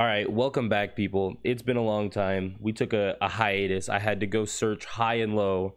[0.00, 1.36] All right, welcome back, people.
[1.44, 2.56] It's been a long time.
[2.58, 3.90] We took a, a hiatus.
[3.90, 5.74] I had to go search high and low.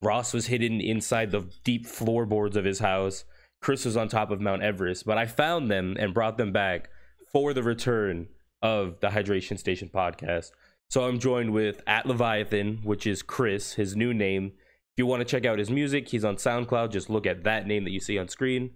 [0.00, 3.26] Ross was hidden inside the deep floorboards of his house.
[3.60, 6.88] Chris was on top of Mount Everest, but I found them and brought them back
[7.30, 8.28] for the return
[8.62, 10.52] of the Hydration Station podcast.
[10.88, 14.46] So I'm joined with at Leviathan, which is Chris, his new name.
[14.46, 16.90] If you want to check out his music, he's on SoundCloud.
[16.90, 18.70] Just look at that name that you see on screen.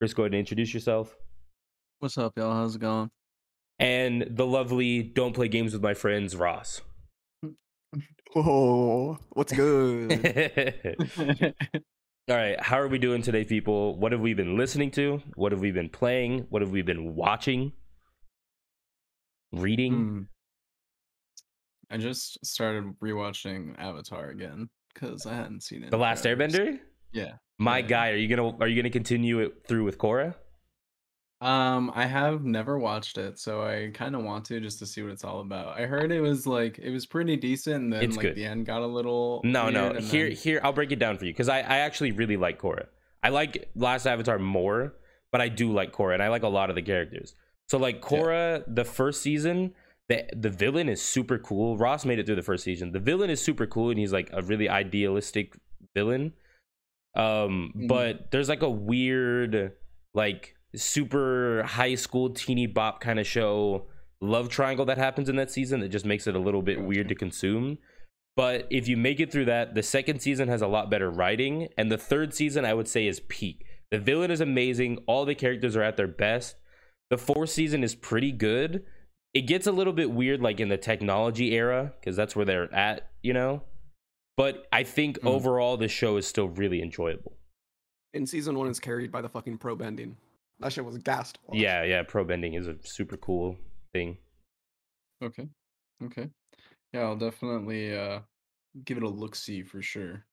[0.00, 1.18] Chris, go ahead and introduce yourself.
[1.98, 2.54] What's up, y'all?
[2.54, 3.10] How's it going?
[3.78, 6.80] And the lovely Don't Play Games with My Friends, Ross.
[8.34, 10.12] Whoa, what's good?
[12.30, 13.96] All right, how are we doing today, people?
[13.98, 15.22] What have we been listening to?
[15.34, 16.46] What have we been playing?
[16.50, 17.72] What have we been watching?
[19.52, 19.92] Reading?
[19.94, 20.22] Hmm.
[21.90, 25.90] I just started rewatching Avatar again because I hadn't seen it.
[25.90, 26.24] The Last.
[26.26, 26.78] Airbender?
[27.12, 27.34] Yeah.
[27.58, 27.86] My Yeah.
[27.86, 30.34] guy, are you gonna are you gonna continue it through with Korra?
[31.40, 35.02] Um, I have never watched it, so I kind of want to just to see
[35.02, 35.78] what it's all about.
[35.78, 38.34] I heard it was like it was pretty decent, and then It's like good.
[38.34, 39.84] the end got a little No, no.
[39.84, 42.10] weird, and Here, then- here, I'll break it down for you because I, I actually
[42.12, 42.86] really like Korra.
[43.22, 44.94] I like Last Avatar more,
[45.30, 47.34] but I do like Korra, and I like a lot of the characters.
[47.68, 49.74] So, like Korra, the first season,
[50.08, 51.76] the the villain is super cool.
[51.78, 52.90] Ross made it through the first season.
[52.90, 55.54] The villain is super cool, and he's like a really idealistic
[55.94, 56.32] villain.
[57.14, 57.86] Um, Mhm.
[57.88, 59.72] but there's like a weird,
[60.14, 63.86] like super high school teeny bop kind of show
[64.20, 67.08] love triangle that happens in that season that just makes it a little bit weird
[67.08, 67.78] to consume.
[68.36, 71.68] But if you make it through that, the second season has a lot better writing,
[71.76, 73.64] and the third season I would say is peak.
[73.90, 74.98] The villain is amazing.
[75.06, 76.56] All the characters are at their best.
[77.10, 78.84] The fourth season is pretty good.
[79.34, 82.72] It gets a little bit weird, like in the technology era, because that's where they're
[82.72, 83.62] at, you know.
[84.36, 85.28] But I think Mm.
[85.28, 87.36] overall, the show is still really enjoyable.
[88.14, 90.16] In season one, it's carried by the fucking pro bending.
[90.60, 91.34] That shit was gassed.
[91.36, 91.58] to watch.
[91.58, 92.02] Yeah, yeah.
[92.02, 93.56] Pro bending is a super cool
[93.92, 94.18] thing.
[95.22, 95.48] Okay.
[96.04, 96.28] Okay.
[96.92, 98.20] Yeah, I'll definitely uh
[98.84, 100.24] give it a look see for sure.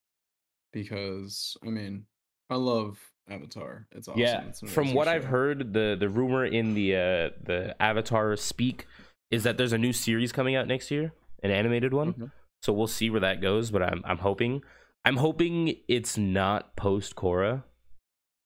[0.74, 2.06] Because I mean,
[2.50, 3.00] I love
[3.30, 3.88] Avatar.
[3.92, 4.22] It's awesome.
[4.22, 8.36] Yeah, It's from amazing what I've heard, the the rumor in the uh, the Avatar
[8.36, 8.86] speak
[9.32, 12.14] is that there's a new series coming out next year, an animated one.
[12.14, 12.32] Mhm.
[12.62, 13.72] So we'll see where that goes.
[13.72, 14.62] But I'm I'm hoping
[15.06, 17.64] I'm hoping it's not post Korra.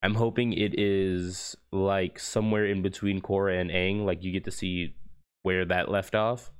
[0.02, 4.06] I'm hoping it is like somewhere in between Korra and Aang.
[4.06, 4.96] Like you get to see
[5.44, 6.52] where that left off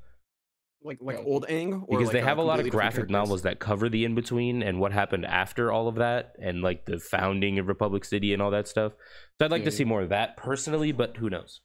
[0.84, 1.24] Like like Yeah.
[1.26, 1.84] old Aang.
[1.88, 4.62] Or because like they have a lot of graphic novels that cover the in between
[4.64, 8.42] and what happened after all of that and like the founding of Republic City and
[8.42, 8.94] all that stuff.
[9.38, 11.62] So I'd like to see more of that personally, but who knows?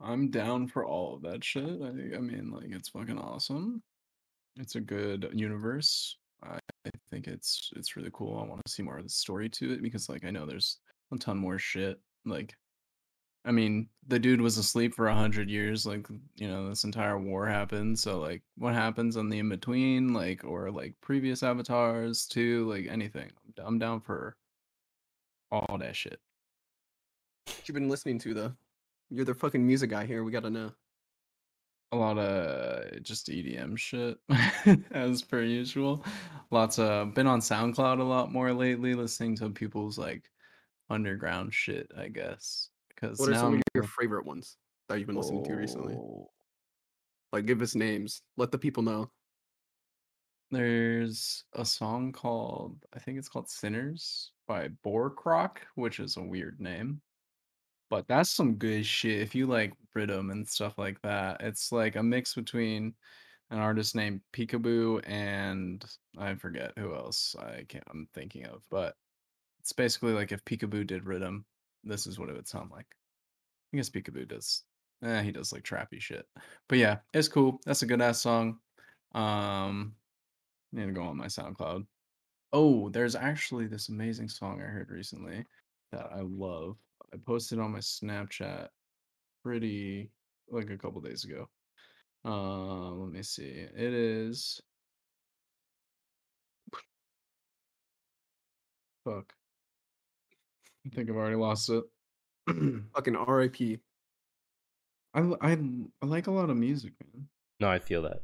[0.00, 1.64] I'm down for all of that shit.
[1.64, 3.82] I, I mean, like, it's fucking awesome.
[4.56, 6.16] It's a good universe.
[6.42, 8.38] I, I think it's it's really cool.
[8.38, 10.78] I want to see more of the story to it because, like, I know there's
[11.12, 12.00] a ton more shit.
[12.24, 12.54] Like,
[13.44, 15.86] I mean, the dude was asleep for a hundred years.
[15.86, 16.06] Like,
[16.36, 17.98] you know, this entire war happened.
[17.98, 22.86] So, like, what happens on the in between, like, or like previous avatars too, like
[22.88, 23.30] anything.
[23.64, 24.36] I'm, down for
[25.50, 26.20] all that shit.
[27.46, 28.52] What you been listening to though?
[29.10, 30.22] You're the fucking music guy here.
[30.22, 30.72] We gotta know.
[31.92, 34.18] A lot of just EDM shit
[34.90, 36.04] as per usual.
[36.50, 40.30] Lots of been on SoundCloud a lot more lately, listening to people's like
[40.90, 42.70] underground shit, I guess.
[42.88, 44.56] Because What are some of I'm your favorite ones
[44.88, 45.94] that you've been listening to recently?
[45.94, 46.30] Oh,
[47.32, 48.22] Like, give us names.
[48.36, 49.10] Let the people know.
[50.50, 56.60] There's a song called I think it's called Sinners by Boarcroc, which is a weird
[56.60, 57.00] name.
[57.90, 61.40] But that's some good shit if you like rhythm and stuff like that.
[61.40, 62.94] It's like a mix between
[63.50, 65.84] an artist named Peekaboo and
[66.18, 68.94] I forget who else I can't I'm thinking of, but
[69.60, 71.44] it's basically like if Peekaboo did rhythm,
[71.84, 72.86] this is what it would sound like.
[73.72, 74.64] I guess Peekaboo does.
[75.02, 76.26] Eh, he does like trappy shit.
[76.68, 77.60] But yeah, it's cool.
[77.64, 78.58] That's a good ass song.
[79.14, 79.94] Um,
[80.74, 81.86] I need to go on my SoundCloud.
[82.52, 85.44] Oh, there's actually this amazing song I heard recently
[85.92, 86.76] that I love.
[87.12, 88.68] I posted on my Snapchat
[89.42, 90.10] pretty
[90.50, 91.48] like a couple days ago.
[92.24, 93.44] Um, let me see.
[93.44, 94.60] It is
[99.04, 99.32] fuck.
[100.86, 101.84] I think I've already lost it.
[102.94, 103.78] fucking R.I.P.
[105.14, 105.58] I I
[106.02, 107.28] like a lot of music, man.
[107.60, 108.20] No, I feel that.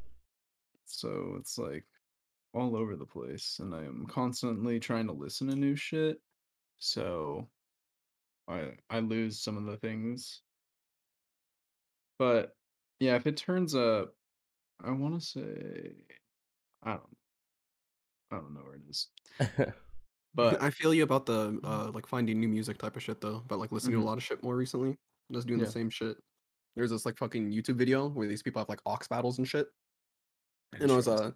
[0.87, 1.85] So it's like
[2.53, 6.21] all over the place, and I'm constantly trying to listen to new shit.
[6.79, 7.49] So
[8.49, 10.43] I I lose some of the things.
[12.19, 12.55] But
[13.01, 14.15] yeah, if it turns up,
[14.83, 15.93] I want to say
[16.83, 17.17] I don't
[18.31, 19.09] I don't know where it is.
[20.37, 23.45] But I feel you about the uh like finding new music type of shit though.
[23.47, 24.01] But like listening Mhm.
[24.01, 24.99] to a lot of shit more recently.
[25.33, 25.67] just doing Yeah.
[25.67, 26.17] the same shit.
[26.75, 29.69] There's this like fucking YouTube video where these people have like ox battles and shit.
[30.81, 31.31] And I was uh,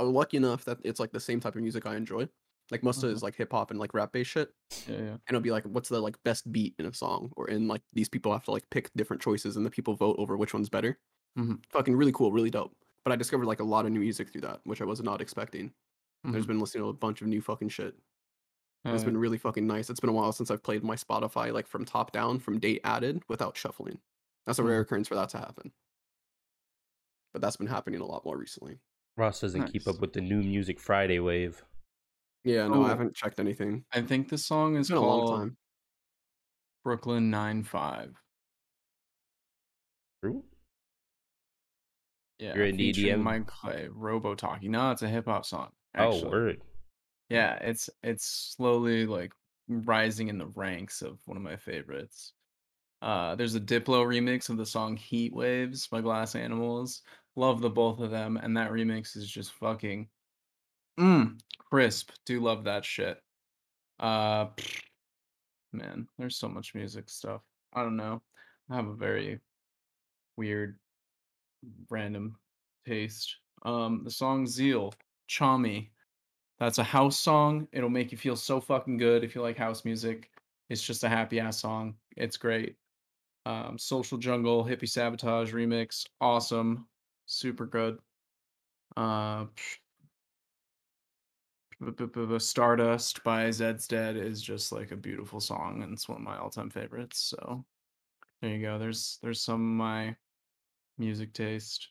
[0.00, 2.28] lucky enough that it's like the same type of music I enjoy.
[2.70, 3.16] Like most of it Mhm.
[3.16, 4.50] is like hip hop and like rap based shit.
[4.88, 5.10] yeah, yeah.
[5.10, 7.82] and it'll be like what's the like best beat in a song or in like
[7.92, 10.70] these people have to like pick different choices and the people vote over which one's
[10.70, 10.98] better
[11.38, 11.62] Mhm.
[11.70, 12.74] fucking really cool really dope
[13.04, 15.20] but i discovered like a lot of new music through that which i was not
[15.20, 15.72] expecting
[16.24, 16.48] there's Mhm.
[16.48, 17.94] been listening to a bunch of new fucking shit
[18.84, 19.10] Hell it's yeah.
[19.10, 21.84] been really fucking nice it's been a while since i've played my spotify like from
[21.84, 24.00] top down from date added without shuffling
[24.46, 24.68] that's a Mhm.
[24.68, 25.72] rare occurrence for that to happen
[27.32, 28.78] but that's been happening a lot more recently
[29.16, 31.62] Ross doesn't keep up with the new music Friday wave.
[32.44, 32.84] Yeah no Oh.
[32.84, 35.56] i haven't checked anything I think the song it's is been a long called time
[36.84, 38.14] Brooklyn Nine Five.
[40.20, 40.42] True.
[42.38, 43.22] Yeah, You're into featuring EDM?
[43.22, 44.68] Mike Clay, Robo Talkie.
[44.68, 45.68] No, it's a hip hop song.
[45.96, 46.30] Oh, Actually.
[46.30, 46.60] word.
[47.28, 48.24] Yeah, it's it's
[48.56, 49.32] slowly like
[49.68, 52.32] rising in the ranks of one of my favorites.
[53.00, 57.02] Uh, there's a Diplo remix of the song Heat Waves by Glass Animals.
[57.36, 60.08] Love the both of them, and that remix is just fucking
[60.98, 62.10] mm, crisp.
[62.26, 63.18] Do love that shit.
[64.00, 64.46] Uh,
[65.72, 67.42] man, there's so much music stuff.
[67.72, 68.22] I don't know.
[68.70, 69.40] I have a very
[70.36, 70.78] weird,
[71.90, 72.36] random
[72.86, 73.36] taste.
[73.64, 74.92] Um, the song Zeal,
[75.28, 75.90] Chami.
[76.58, 77.66] That's a house song.
[77.72, 80.30] It'll make you feel so fucking good if you like house music.
[80.70, 81.94] It's just a happy ass song.
[82.16, 82.76] It's great.
[83.44, 86.86] Um, Social Jungle, Hippie Sabotage remix, awesome,
[87.26, 87.98] super good.
[88.96, 89.46] Uh,
[92.38, 96.38] Stardust by Zeds Dead is just like a beautiful song, and it's one of my
[96.38, 97.18] all-time favorites.
[97.20, 97.64] So
[98.40, 98.78] there you go.
[98.78, 100.16] There's there's some of my
[100.98, 101.88] music taste.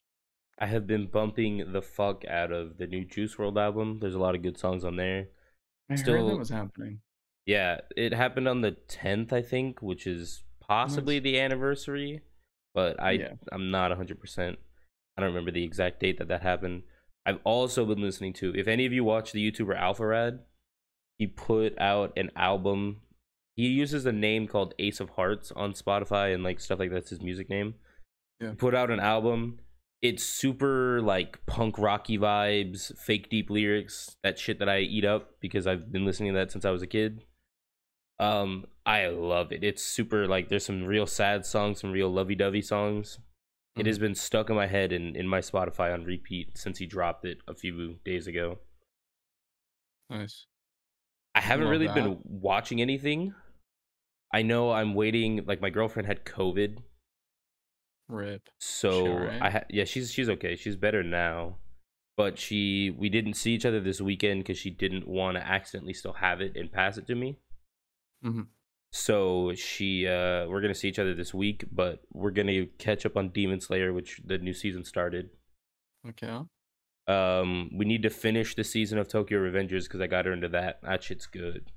[0.60, 3.98] I have been bumping the fuck out of the new Juice WRLD album.
[4.00, 5.28] There's a lot of good songs on there.
[5.90, 7.00] I heard that was happening.
[7.46, 11.24] Yeah, it happened on the 10th, I think, which is possibly Nice.
[11.24, 12.22] the anniversary,
[12.76, 13.34] but I Yeah.
[13.52, 14.58] I'm not 100%.
[15.18, 16.84] I don't remember the exact date that that happened.
[17.26, 20.40] I've also been listening to if any of you watch the YouTuber Alpharad,
[21.18, 23.02] he put out an album.
[23.56, 27.12] He uses a name called Ace of Hearts on Spotify and like stuff like that's
[27.12, 27.76] his music name.
[28.40, 28.52] Yeah.
[28.52, 29.60] He put out an album.
[30.02, 35.36] It's super like punk rocky vibes, fake deep lyrics, that shit that I eat up
[35.40, 37.24] because I've been listening to that since I was a kid.
[38.20, 39.64] Um, I love it.
[39.64, 43.20] It's super like there's some real sad songs, some real lovey dovey songs.
[43.78, 46.86] It has been stuck in my head and in my Spotify on repeat since he
[46.86, 48.60] dropped it a few days ago.
[50.10, 50.46] Nice.
[51.34, 51.96] I haven't Love really that.
[51.96, 53.34] been watching anything.
[54.34, 55.46] I know I'm waiting.
[55.46, 56.80] Like my girlfriend had COVID,
[58.10, 58.42] Rip.
[58.60, 59.42] so alright?
[59.42, 60.58] I ha- yeah she's she's okay.
[60.58, 61.58] She's better now,
[62.18, 65.94] but she we didn't see each other this weekend because she didn't want to accidentally
[65.94, 67.40] still have it and pass it to me.
[68.24, 68.48] Mhm.
[68.92, 73.16] So she uh we're gonna see each other this week, but we're gonna catch up
[73.16, 75.30] on Demon Slayer, which the new season started.
[76.08, 76.40] Okay.
[77.08, 80.50] Um, we need to finish the season of Tokyo Revengers because I got her into
[80.50, 80.82] that.
[80.84, 81.72] That shit's good.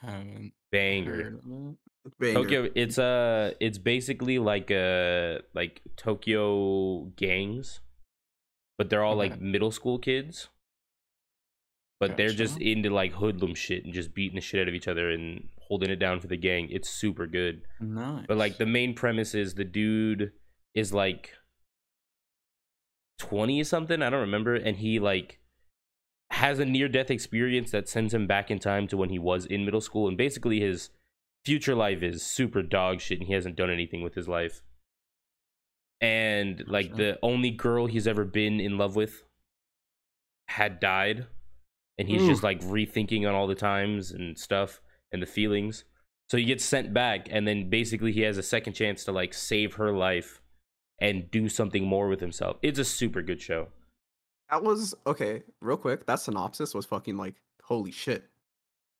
[0.00, 1.14] Haven't Banger.
[1.14, 1.76] heard of it.
[2.18, 2.34] Banger.
[2.34, 7.80] Tokyo it's uh it's basically like uh like Tokyo gangs,
[8.76, 10.48] but they're all like middle school kids.
[12.00, 14.86] But they're just into like hoodlum shit and just beating the shit out of each
[14.86, 16.68] other and holding it down for the gang.
[16.70, 17.62] It's super good.
[17.80, 18.24] Nice.
[18.28, 20.32] But like the main premise is the dude
[20.74, 21.32] is like
[23.18, 25.40] 20 something, I don't remember, and he like
[26.30, 29.44] has a near death experience that sends him back in time to when he was
[29.46, 30.90] in middle school and basically his
[31.44, 34.62] future life is super dog shit and he hasn't done anything with his life.
[36.00, 39.24] And like the only girl he's ever been in love with
[40.46, 41.26] had died
[41.98, 44.80] and he's just like rethinking on all the times and stuff
[45.12, 45.84] and the feelings.
[46.30, 49.32] So he gets sent back, and then basically he has a second chance to like
[49.32, 50.40] save her life
[51.00, 52.58] and do something more with himself.
[52.62, 53.68] It's a super good show.
[54.50, 55.42] That was okay.
[55.60, 58.24] Real quick, that synopsis was fucking like holy shit.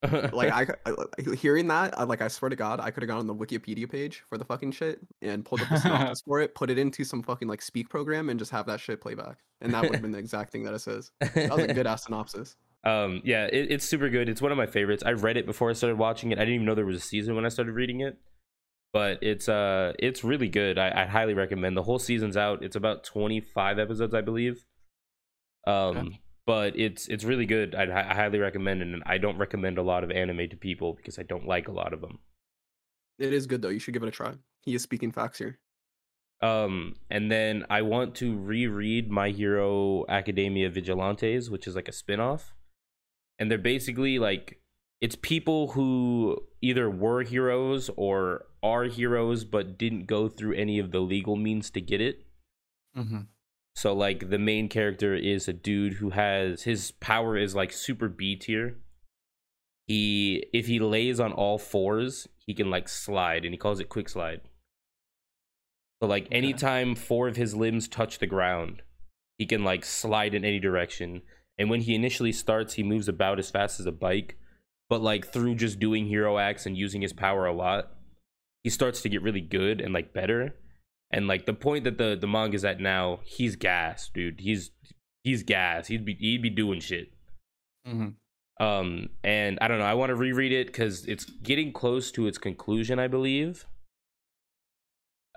[0.02, 3.08] Like I, I I- hearing that, I, like I swear to God, I could have
[3.08, 6.40] gone on the Wikipedia page for the fucking shit and pulled up the synopsis for
[6.40, 9.14] it, put it into some fucking like speak program, and just have that shit play
[9.14, 11.10] back, and that would have been the exact thing that it says.
[11.20, 12.56] That was a good ass synopsis.
[12.84, 14.28] Um, yeah, it, it's super good.
[14.28, 15.02] It's one of my favorites.
[15.04, 16.38] I read it before I started watching it.
[16.38, 18.16] I didn't even know there was a season when I started reading it,
[18.92, 20.78] but it's uh, it's really good.
[20.78, 21.76] I, I highly recommend.
[21.76, 22.62] The whole season's out.
[22.62, 24.64] It's about twenty five episodes, I believe.
[25.66, 27.74] Um, but it's it's really good.
[27.74, 30.94] I'd, I highly recommend, it, and I don't recommend a lot of anime to people
[30.94, 32.20] because I don't like a lot of them.
[33.18, 33.68] It is good though.
[33.68, 34.34] You should give it a try.
[34.62, 35.58] He is speaking facts here.
[36.40, 41.92] Um, and then I want to reread My Hero Academia Vigilantes, which is like a
[41.92, 42.54] spin-off.
[43.38, 44.60] And they're basically like
[45.00, 50.90] it's people who either were heroes or are heroes but didn't go through any of
[50.90, 52.26] the legal means to get it.
[52.96, 53.20] Mm-hmm.
[53.76, 58.08] So like the main character is a dude who has his power is like super
[58.08, 58.78] B tier.
[59.86, 63.88] He if he lays on all fours, he can like slide and he calls it
[63.88, 64.40] quick slide.
[66.02, 66.36] So like Okay.
[66.36, 68.82] anytime four of his limbs touch the ground,
[69.38, 71.22] he can like slide in any direction.
[71.58, 74.36] And when he initially starts, he moves about as fast as a bike.
[74.88, 77.92] But like through just doing hero acts and using his power a lot,
[78.62, 80.54] he starts to get really good and like better.
[81.10, 84.40] And like the point that the the manga's at now, he's gas, dude.
[84.40, 84.70] He's
[85.24, 85.88] he's gas.
[85.88, 87.12] He'd be he'd be doing shit.
[87.86, 88.64] Mm-hmm.
[88.64, 89.84] Um, and I don't know.
[89.84, 93.66] I want to reread it because it's getting close to its conclusion, I believe.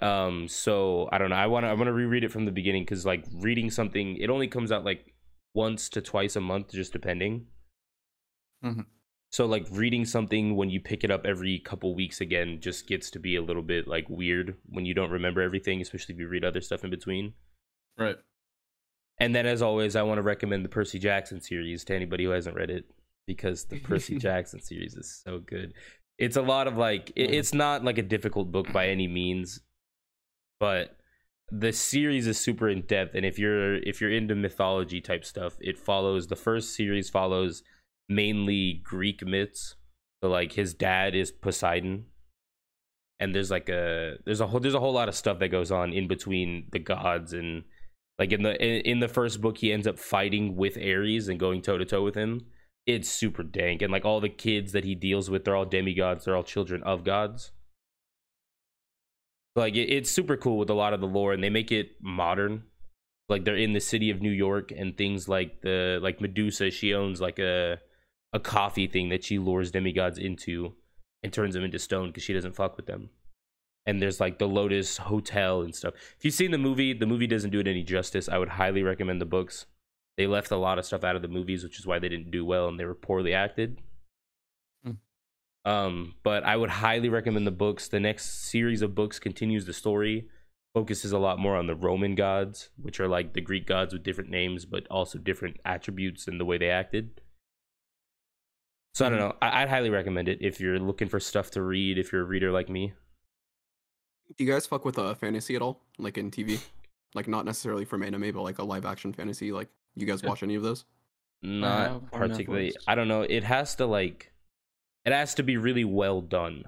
[0.01, 1.35] Um, so I don't know.
[1.35, 1.69] I want to.
[1.69, 4.71] I want to reread it from the beginning because like reading something, it only comes
[4.71, 5.10] out like
[5.53, 7.47] once to twice a month, just depending.
[8.63, 8.85] Mhm.
[9.31, 13.09] So like reading something when you pick it up every couple weeks again just gets
[13.11, 16.27] to be a little bit like weird when you don't remember everything, especially if you
[16.27, 17.33] read other stuff in between.
[17.97, 18.17] Right.
[19.19, 22.31] And then, as always, I want to recommend the Percy Jackson series to anybody who
[22.31, 22.85] hasn't read it
[23.27, 25.73] because the Percy Jackson series is so good.
[26.17, 29.61] It's a lot of like, it- it's not like a difficult book by any means,
[30.59, 30.97] but
[31.51, 33.13] the series is super in depth.
[33.15, 37.63] And if you're if you're into mythology type stuff, it follows the first series follows
[38.07, 39.75] mainly Greek myths.
[40.23, 42.05] So like his dad is Poseidon,
[43.19, 45.71] and there's like a there's a whole there's a whole lot of stuff that goes
[45.71, 47.63] on in between the gods and
[48.17, 48.55] like in the
[48.89, 52.03] in, the first book he ends up fighting with ares and going toe to toe
[52.03, 52.41] with him
[52.85, 56.25] it's super dank and like all the kids that he deals with they're all demigods
[56.25, 57.51] they're all children of gods
[59.55, 61.91] like it, it's super cool with a lot of the lore and they make it
[62.01, 62.63] modern
[63.29, 66.93] like they're in the city of new york and things like the like medusa she
[66.93, 67.77] owns like a
[68.33, 70.73] a coffee thing that she lures demigods into
[71.23, 73.09] and turns them into stone because she doesn't fuck with them
[73.85, 75.93] and there's like the Lotus Hotel and stuff.
[76.17, 78.29] If you've seen the movie, the movie doesn't do it any justice.
[78.29, 79.65] I would highly recommend the books.
[80.17, 82.31] They left a lot of stuff out of the movies, which is why they didn't
[82.31, 83.81] do well and they were poorly acted.
[85.65, 87.87] Um, but I would highly recommend the books.
[87.87, 90.27] The next series of books continues the story,
[90.73, 94.03] focuses a lot more on the Roman gods, which are like the Greek gods with
[94.03, 97.21] different names, but also different attributes and the way they acted.
[98.93, 99.21] So I don't Mhm.
[99.21, 99.37] know.
[99.41, 101.97] I- I'd highly recommend it if you're looking for stuff to read.
[101.97, 102.93] If you're a reader like me.
[104.37, 105.83] Do you guys fuck with uh, fantasy at all?
[105.97, 106.59] Like in TV?
[107.13, 109.51] Like not necessarily from anime, but like a live action fantasy.
[109.51, 110.29] Like you guys Yeah.
[110.29, 110.85] watch any of those?
[111.43, 114.30] not particularly i don't know it has to like
[115.05, 116.63] it has to be really well done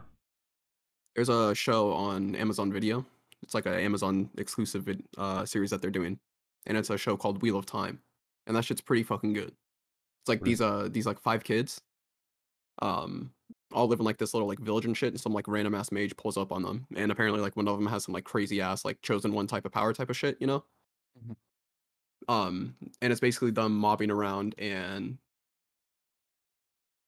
[1.15, 3.05] There's a show on Amazon Video.
[3.43, 6.19] It's like an Amazon exclusive vid- uh, series that they're doing,
[6.65, 8.01] and it's a show called Wheel of Time,
[8.47, 9.49] and that shit's pretty fucking good.
[10.21, 11.81] It's like these uh these like five kids,
[12.81, 13.33] um,
[13.73, 15.91] all live in like this little like village and shit, and some like random ass
[15.91, 18.61] mage pulls up on them, and apparently like one of them has some like crazy
[18.61, 20.63] ass like chosen one type of power type of shit, you know.
[21.19, 21.35] Mhm.
[22.27, 25.17] Um, and it's basically them mobbing around, and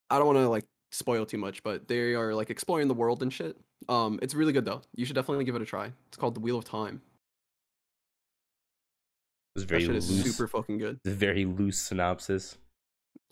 [0.09, 0.65] I don't want to like
[0.95, 3.57] spoil too much, but they are like exploring the world and shit.
[3.89, 4.81] Um, it's really good though.
[4.95, 5.91] You should definitely give it a try.
[6.07, 7.01] It's called The Wheel of Time.
[9.55, 10.99] it was very loose super fucking good.
[11.05, 12.57] it's a very loose synopsis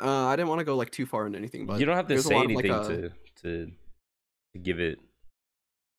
[0.02, 2.08] Uh, I didn't want to go like too far into anything, but you don't have
[2.08, 3.72] to say lot of, like, anything uh, to to
[4.54, 5.00] to give it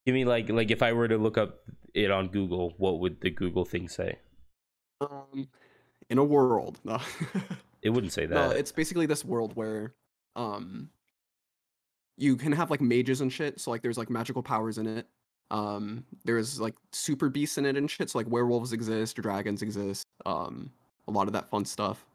[0.06, 1.61] give me like like if i were to look up
[1.94, 4.18] it on google what would the google thing say
[5.00, 5.49] um,
[6.11, 6.80] in a world.
[6.85, 7.00] No,
[7.83, 9.94] it wouldn't say no, that it's basically this world where
[10.37, 10.90] um,
[12.16, 13.61] you can have like mages and shit.
[13.61, 15.06] So like there's like magical powers in it.
[15.50, 18.11] Um, there's like super beasts in it and shit.
[18.11, 20.06] So like werewolves exist, or dragons exist.
[20.26, 20.71] Um,
[21.09, 22.06] a lot of that fun stuff.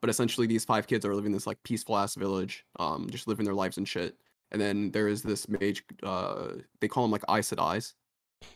[0.00, 3.26] But essentially, these five kids are living in this like peaceful ass village, um, just
[3.26, 4.16] living their lives and shit.
[4.52, 5.84] And then there is this mage.
[6.02, 6.48] Uh,
[6.80, 7.94] they call him like Aes Sedai's.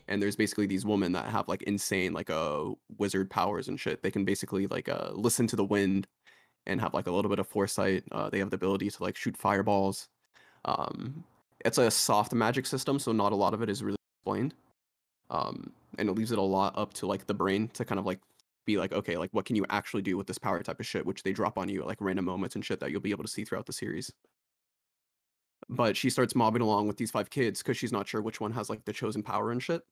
[0.07, 2.67] And there's basically these women that have like insane like uh
[2.99, 4.03] wizard powers and shit.
[4.03, 6.07] They can basically like uh listen to the wind
[6.67, 8.05] and have like a little bit of foresight.
[8.13, 10.09] Uh, they have the ability to like shoot fireballs.
[10.65, 11.25] Um,
[11.65, 14.55] it's a soft magic system, so not a lot of it is really explained.
[15.31, 18.07] Um, and it leaves it a lot up to like the brain to kind of
[18.07, 18.21] like
[18.65, 21.07] be like, okay, like what can you actually do with this power type of shit,
[21.07, 23.25] which they drop on you at like random moments and shit that you'll be able
[23.25, 24.13] to see throughout the series.
[25.69, 28.53] But she starts mobbing along with these five kids because she's not sure which one
[28.53, 29.83] has like the chosen power and shit.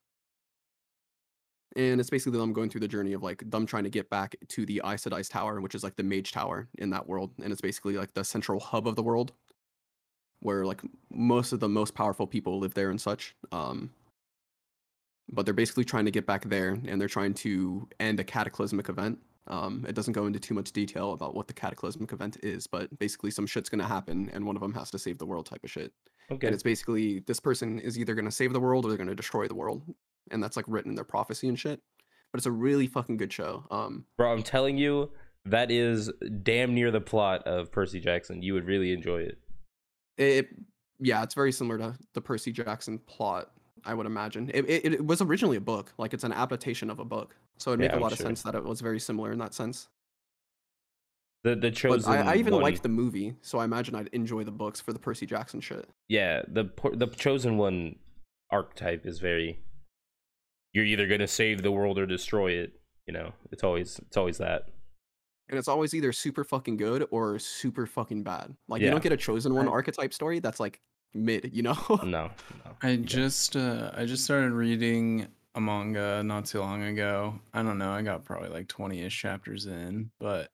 [1.76, 4.34] And it's basically them going through the journey of like them trying to get back
[4.48, 7.30] to the Aes Sedai's Tower, which is like the mage tower in that world.
[7.42, 9.32] And it's basically like the central hub of the world
[10.40, 10.80] where like
[11.10, 13.34] most of the most powerful people live there and such.
[13.52, 13.90] Um,
[15.30, 18.88] but they're basically trying to get back there and they're trying to end a cataclysmic
[18.88, 19.18] event.
[19.46, 22.96] Um, it doesn't go into too much detail about what the cataclysmic event is, but
[22.98, 25.64] basically some shit's gonna happen, and one of them has to save the world type
[25.64, 25.92] of shit.
[26.30, 26.46] Okay.
[26.46, 29.48] And it's basically this person is either gonna save the world or they're gonna destroy
[29.48, 29.82] the world,
[30.30, 31.80] and that's like written in their prophecy and shit.
[32.32, 33.64] But it's a really fucking good show.
[33.72, 35.10] Um, Bro, I'm telling you,
[35.46, 38.42] that is damn near the plot of Percy Jackson.
[38.42, 39.38] You would really enjoy it.
[40.20, 40.48] It
[40.98, 43.50] yeah, it's very similar to the Percy Jackson plot.
[43.84, 46.98] I would imagine it, it, it was originally a book, like it's an adaptation of
[46.98, 49.00] a book, so it Yeah, makes a I'm lot of sense that it was very
[49.00, 49.88] similar in that sense.
[51.42, 52.12] The the chosen.
[52.12, 54.92] I, I even one, liked the movie, so I imagine I'd enjoy the books for
[54.92, 55.88] the Percy Jackson shit.
[56.08, 57.96] Yeah, the the chosen one
[58.50, 59.60] archetype is very.
[60.74, 62.74] You're either gonna save the world or destroy it.
[63.06, 64.64] You know, it's always it's always that.
[65.50, 68.54] And it's always either super fucking good or super fucking bad.
[68.68, 70.80] Like you don't get a chosen one archetype story that's like
[71.12, 71.76] mid, you know?
[72.04, 72.30] No, no.
[72.82, 75.26] I just uh I just started reading
[75.56, 77.34] a manga not too long ago.
[77.52, 80.50] I don't know, I got probably like 20ish chapters in, but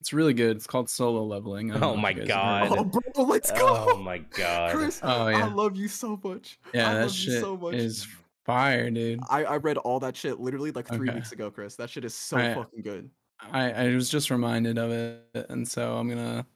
[0.00, 0.56] it's really good.
[0.56, 1.72] It's called Solo Leveling.
[1.82, 3.00] Oh my you guys have heard of God.
[3.04, 3.86] oh, bro, let's go.
[3.90, 4.76] Oh my god.
[4.76, 6.60] Chris, Oh I love you so much.
[6.72, 7.74] Yeah, I that love you shit so much.
[7.74, 8.06] is
[8.44, 9.18] fire, dude.
[9.28, 11.16] I, I read all that shit literally like three Okay.
[11.18, 11.74] weeks ago, Chris.
[11.74, 13.10] That shit is so I- fucking good.
[13.40, 16.46] I I was just reminded of it and so I'm going to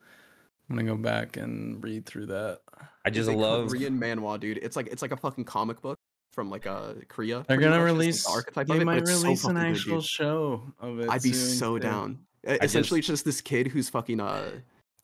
[0.68, 2.60] I'm going to go back and read through that.
[3.04, 3.68] I just It's love.
[3.68, 4.58] Korean manhwa, dude.
[4.58, 5.98] It's like it's like a fucking comic book
[6.32, 7.44] from like uh Korea.
[7.48, 7.86] They're going to much.
[7.88, 9.78] Like, release the archetype they of it, but might it's so release an fucking good,
[9.78, 11.82] actual show of it I'd be soon, so too.
[11.82, 12.18] down.
[12.46, 14.50] Just- Essentially, it's just this kid who's fucking uh.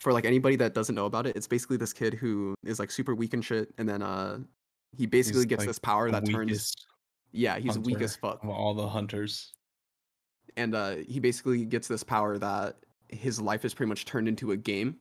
[0.00, 2.90] For like anybody that doesn't know about it, it's basically this kid who is like
[2.90, 4.38] super weak and shit, and then uh,
[4.96, 6.50] he basically He's, gets like, this power that turns.
[6.50, 6.86] weakest
[7.32, 9.52] Yeah, he's weak hunter as fuck, Of all the hunters.
[10.56, 12.76] And uh, he basically gets this power that
[13.08, 14.96] his life is pretty much turned into a game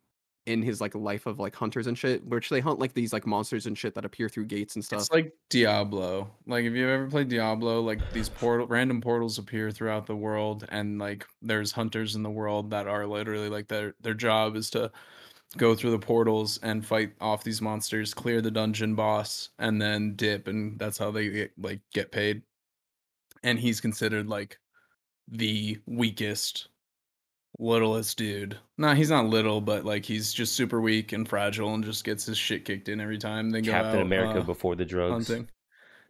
[0.46, 3.26] in his like life of like hunters and shit, which they hunt like these like
[3.26, 5.02] monsters and shit that appear through gates and stuff.
[5.02, 6.30] It's like Diablo.
[6.46, 10.66] Like if you've ever played Diablo, like these portal random portals appear throughout the world
[10.70, 14.70] and like there's hunters in the world that are literally like their their job is
[14.72, 14.92] to
[15.58, 20.16] go through the portals and fight off these monsters, clear the dungeon boss and then
[20.16, 22.44] dip and that's how they get, like get paid.
[23.44, 24.60] And he's considered like
[25.28, 26.68] the weakest
[27.60, 28.58] littlest dude.
[28.78, 32.26] No, he's not little, but like he's just super weak and fragile and just gets
[32.26, 35.28] his shit kicked in every time they go Captain America uh, before the drugs.
[35.28, 35.50] hunting.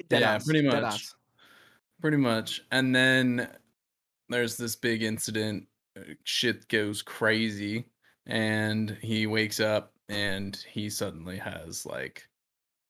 [0.10, 0.94] Dead yeah, ass, pretty dead much.
[0.94, 1.16] ass.
[2.02, 2.62] Pretty much.
[2.72, 3.48] And then
[4.30, 5.68] there's this big incident.
[5.98, 7.86] uh, Shit goes crazy.
[8.28, 12.28] And he wakes up and he suddenly has like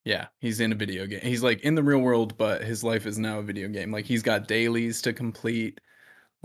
[0.06, 1.20] yeah, he's in a video game.
[1.22, 3.92] He's like in the real world, but his life is now a video game.
[3.92, 5.82] Like he's got dailies to complete.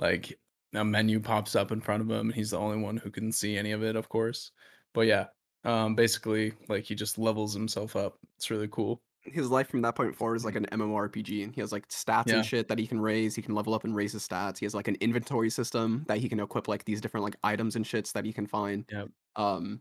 [0.00, 0.38] Like
[0.74, 3.30] a menu pops up in front of him and he's the only one who can
[3.30, 4.50] see any of it, of course.
[4.94, 5.26] But yeah,
[5.64, 8.18] um basically like he just levels himself up.
[8.36, 9.02] It's really cool.
[9.22, 11.44] his life from that point forward is like an MMORPG.
[11.44, 12.36] And he has like stats Yeah.
[12.36, 13.34] and shit that he can raise.
[13.36, 14.58] He can level up and raise his stats.
[14.58, 17.76] He has like an inventory system that he can equip like these different like items
[17.76, 18.86] and shits that he can find.
[18.90, 19.08] Yep.
[19.36, 19.80] Um,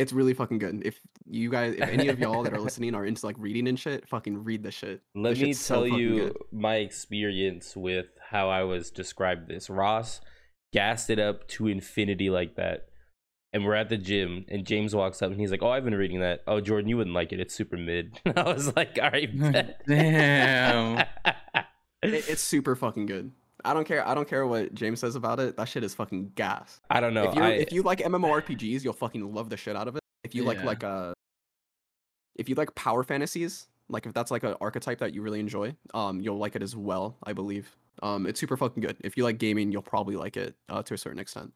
[0.00, 0.82] it's really fucking good.
[0.84, 3.78] If you guys, if any of y'all that are listening are into like reading and
[3.78, 5.02] shit, fucking read this shit.
[5.14, 6.36] Let This me shit's so tell you good.
[6.52, 9.68] my experience with how I was described this.
[9.70, 10.20] Ross
[10.72, 12.86] gassed it up to infinity like that.
[13.52, 15.96] And we're at the gym, and James walks up and he's like, Oh, I've been
[15.96, 16.42] reading that.
[16.46, 17.40] Oh, Jordan, you wouldn't like it.
[17.40, 18.18] It's super mid.
[18.36, 20.98] I was like, All right, bet." Damn.
[22.02, 23.32] It- it's super fucking good.
[23.64, 24.06] I don't care.
[24.06, 25.56] I don't care what James says about it.
[25.56, 26.80] That shit is fucking gas.
[26.90, 27.28] I don't know.
[27.30, 30.02] if you I, if you like MMORPGs, you'll fucking love the shit out of it.
[30.24, 30.64] If you like Yeah.
[30.66, 31.12] like uh
[32.36, 35.74] if you like power fantasies, like if that's like an archetype that you really enjoy,
[35.94, 37.76] um, you'll like it as well, I believe.
[38.02, 38.96] Um, it's super fucking good.
[39.00, 41.52] If you like gaming, you'll probably like it uh, to a certain extent.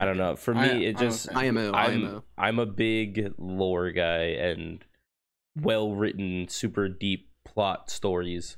[0.00, 0.34] I don't know.
[0.34, 1.36] For me, I- it I'm a just fan.
[1.56, 2.24] IMO, I'm IMO.
[2.36, 4.84] I'm a big lore guy and
[5.60, 8.56] well written, super deep plot stories.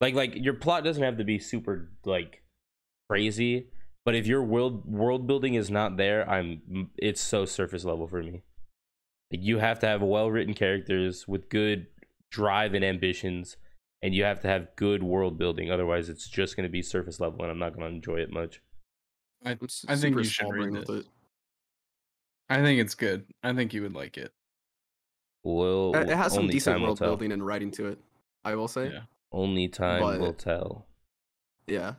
[0.00, 2.42] Like like your plot doesn't have to be super like
[3.10, 3.68] crazy,
[4.04, 8.22] but if your world world building is not there, I'm it's so surface level for
[8.22, 8.42] me.
[9.32, 11.86] Like you have to have well written characters with good
[12.30, 13.56] drive and ambitions,
[14.02, 15.70] and you have to have good world building.
[15.70, 18.30] Otherwise, it's just going to be surface level, and I'm not going to enjoy it
[18.30, 18.60] much.
[19.44, 21.00] I, I'm s- I think you should small read brain with this.
[21.00, 21.06] it.
[22.48, 23.26] I think it's good.
[23.42, 24.32] I think you would like it.
[25.44, 27.08] Well, It has some decent world tell.
[27.08, 27.98] building and writing to it.
[28.44, 28.90] I will say.
[28.90, 29.00] Yeah.
[29.32, 30.86] Only time But- will tell.
[31.66, 31.94] Yeah.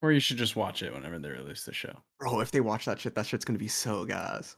[0.00, 2.02] Or you should just watch it whenever they release the show.
[2.20, 4.56] Bro, if they watch that shit, that shit's gonna be so gas.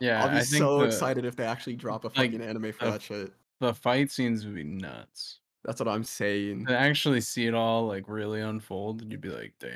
[0.00, 2.42] Yeah, I'll be I think so the, excited if they actually drop a like, fucking
[2.42, 3.32] anime for the- that shit.
[3.60, 5.40] The fight scenes would be nuts.
[5.64, 6.66] That's what I'm saying.
[6.66, 9.72] To actually see it all like really unfold, and you'd be like, damn.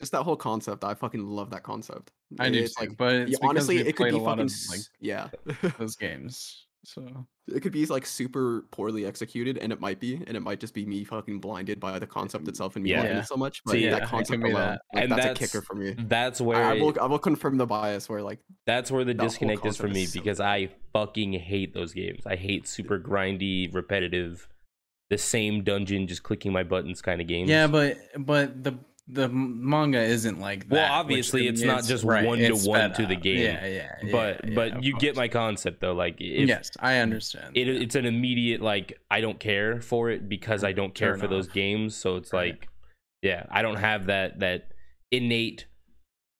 [0.00, 0.84] Just that whole concept.
[0.84, 2.12] I fucking love that concept.
[2.38, 4.46] I do It's too, like but it's yeah, honestly, it could be a lot fucking
[4.46, 5.28] of like yeah.
[5.78, 6.64] those games.
[6.94, 10.58] So It could be like super poorly executed, and it might be, and it might
[10.58, 13.00] just be me fucking blinded by the concept mm, itself and me Yeah.
[13.00, 13.22] liking Yeah.
[13.22, 13.62] it so much.
[13.64, 14.80] But See, yeah, that concept alone, that.
[14.94, 15.94] like, And that's, that's- a kicker for me.
[15.98, 19.12] That's where I, I will I will confirm the bias where like that's where the
[19.14, 22.20] that disconnect is for me is so because I fucking hate those games.
[22.26, 24.48] I hate super grindy, repetitive,
[25.10, 27.50] the same dungeon, just clicking my buttons kind of games.
[27.50, 28.78] yeah, but but the
[29.10, 30.74] the manga isn't like that.
[30.74, 33.38] Well, obviously, to it's me not just right, one to one sped to the game.
[33.38, 33.96] Yeah, yeah.
[34.02, 35.94] yeah, but yeah, but of you get my concept though.
[35.94, 37.56] Like if yes, I understand.
[37.56, 41.20] it, it's an immediate like I don't care for it because I don't care Turn
[41.20, 41.96] for those games.
[41.96, 42.52] So it's Right.
[42.54, 42.68] like,
[43.22, 44.72] yeah, I don't have that that
[45.10, 45.66] innate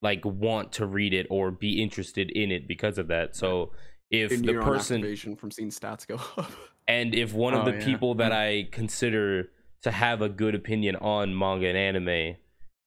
[0.01, 3.35] like want to read it or be interested in it because of that.
[3.35, 3.71] So
[4.11, 6.51] if if the person from seeing stats go up.
[6.87, 7.85] and if one of Oh, the yeah.
[7.85, 8.35] people that Mm.
[8.35, 9.49] I consider
[9.81, 12.35] to have a good opinion on manga and anime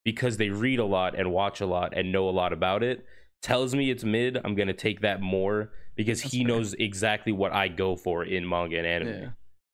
[0.05, 3.05] because they read a lot and watch a lot and know a lot about it
[3.43, 6.49] tells me it's mid, I'm gonna take that more because That's he fair.
[6.49, 9.09] knows exactly what I go for in manga and anime.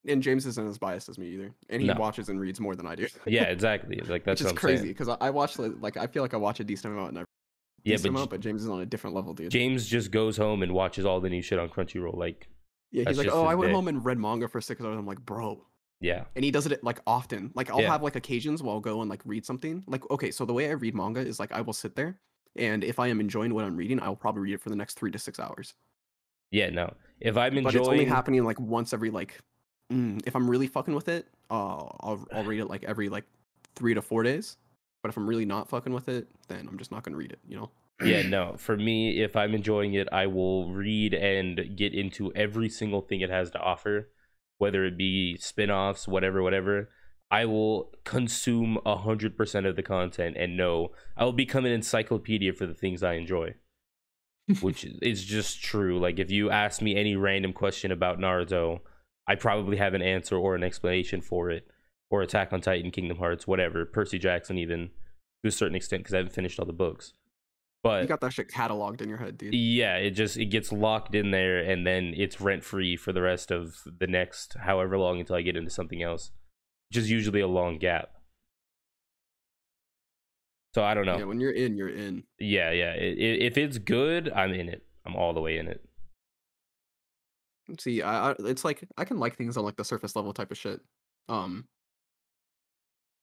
[0.05, 0.11] yeah.
[0.11, 1.93] and James isn't as biased as me either, and he No.
[1.95, 3.07] watches and reads more than I do.
[3.27, 3.97] Yeah, exactly.
[4.07, 6.37] Like that's which is crazy because I, I watch like, like I feel like I
[6.37, 7.23] watch a decent amount and I
[7.83, 9.51] Yeah, but amount, but James is on a different level, dude.
[9.51, 12.15] James just goes home and watches all the new shit on Crunchyroll.
[12.17, 12.47] Like,
[12.91, 14.97] yeah, he's like, oh, I went day." home and read manga for six hours.
[14.97, 15.63] I'm like, bro,
[15.99, 17.51] yeah, and he does it like often.
[17.55, 17.89] Like I'll Yeah.
[17.91, 19.83] have like occasions where I'll go and like read something.
[19.87, 22.19] Like okay, so the way I read manga is like I will sit there,
[22.55, 24.75] and if I am enjoying what I'm reading, I will probably read it for the
[24.75, 25.73] next three to six hours.
[26.51, 26.69] yeah.
[26.69, 29.39] No, if I'm enjoying, But it's only happening like once every like,
[29.91, 33.25] mm, if I'm really fucking with it, uh, I'll I'll read it like every like
[33.75, 34.57] three to four days.
[35.01, 37.39] But if I'm really not fucking with it, then I'm just not gonna read it.
[37.47, 37.71] You know.
[37.99, 38.55] yeah, no.
[38.57, 43.21] For me, if I'm enjoying it, I will read and get into every single thing
[43.21, 44.09] it has to offer,
[44.59, 46.89] whether it be spin-offs, whatever, whatever.
[47.31, 51.71] I will consume a hundred percent of the content and know I will become an
[51.71, 53.55] encyclopedia for the things I enjoy.
[54.61, 55.99] Which is just true.
[55.99, 58.79] Like if you ask me any random question about Naruto,
[59.27, 61.67] I probably have an answer or an explanation for it.
[62.09, 63.85] Or Attack on Titan, Kingdom Hearts, whatever.
[63.85, 64.89] Percy Jackson even
[65.43, 67.13] to a certain extent because I haven't finished all the books.
[67.81, 69.53] But You got that shit cataloged in your head, dude.
[69.53, 73.21] yeah, it just it gets locked in there and then it's rent free for the
[73.21, 76.31] rest of the next however long until I get into something else.
[76.89, 78.09] Which is usually a long gap.
[80.75, 81.17] So I don't know.
[81.17, 82.23] Yeah, when you're in, you're in.
[82.39, 82.91] Yeah, yeah.
[82.91, 84.85] I- i- if it's good, I'm in it.
[85.05, 85.83] I'm all the way in it.
[87.79, 90.51] See, I, I it's like I can like things on like the surface level type
[90.51, 90.81] of shit.
[91.27, 91.67] Um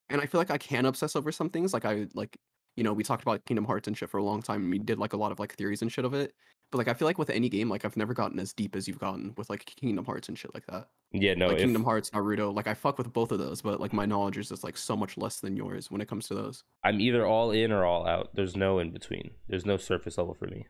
[0.08, 1.74] and I feel like I can obsess over some things.
[1.74, 2.36] Like I like
[2.76, 4.78] you know, we talked about Kingdom Hearts and shit for a long time and we
[4.78, 6.34] did like a lot of like theories and shit of it.
[6.72, 8.88] But like I feel like with any game, like I've never gotten as deep as
[8.88, 10.88] you've gotten with like Kingdom Hearts and shit like that.
[11.12, 11.46] Yeah, no.
[11.46, 14.04] like if, Kingdom Hearts, Naruto, like I fuck with both of those, but like my
[14.04, 16.64] knowledge is just like so much less than yours when it comes to those.
[16.82, 18.30] I'm either all in or all out.
[18.34, 19.30] There's no in between.
[19.48, 20.66] There's no surface level for me.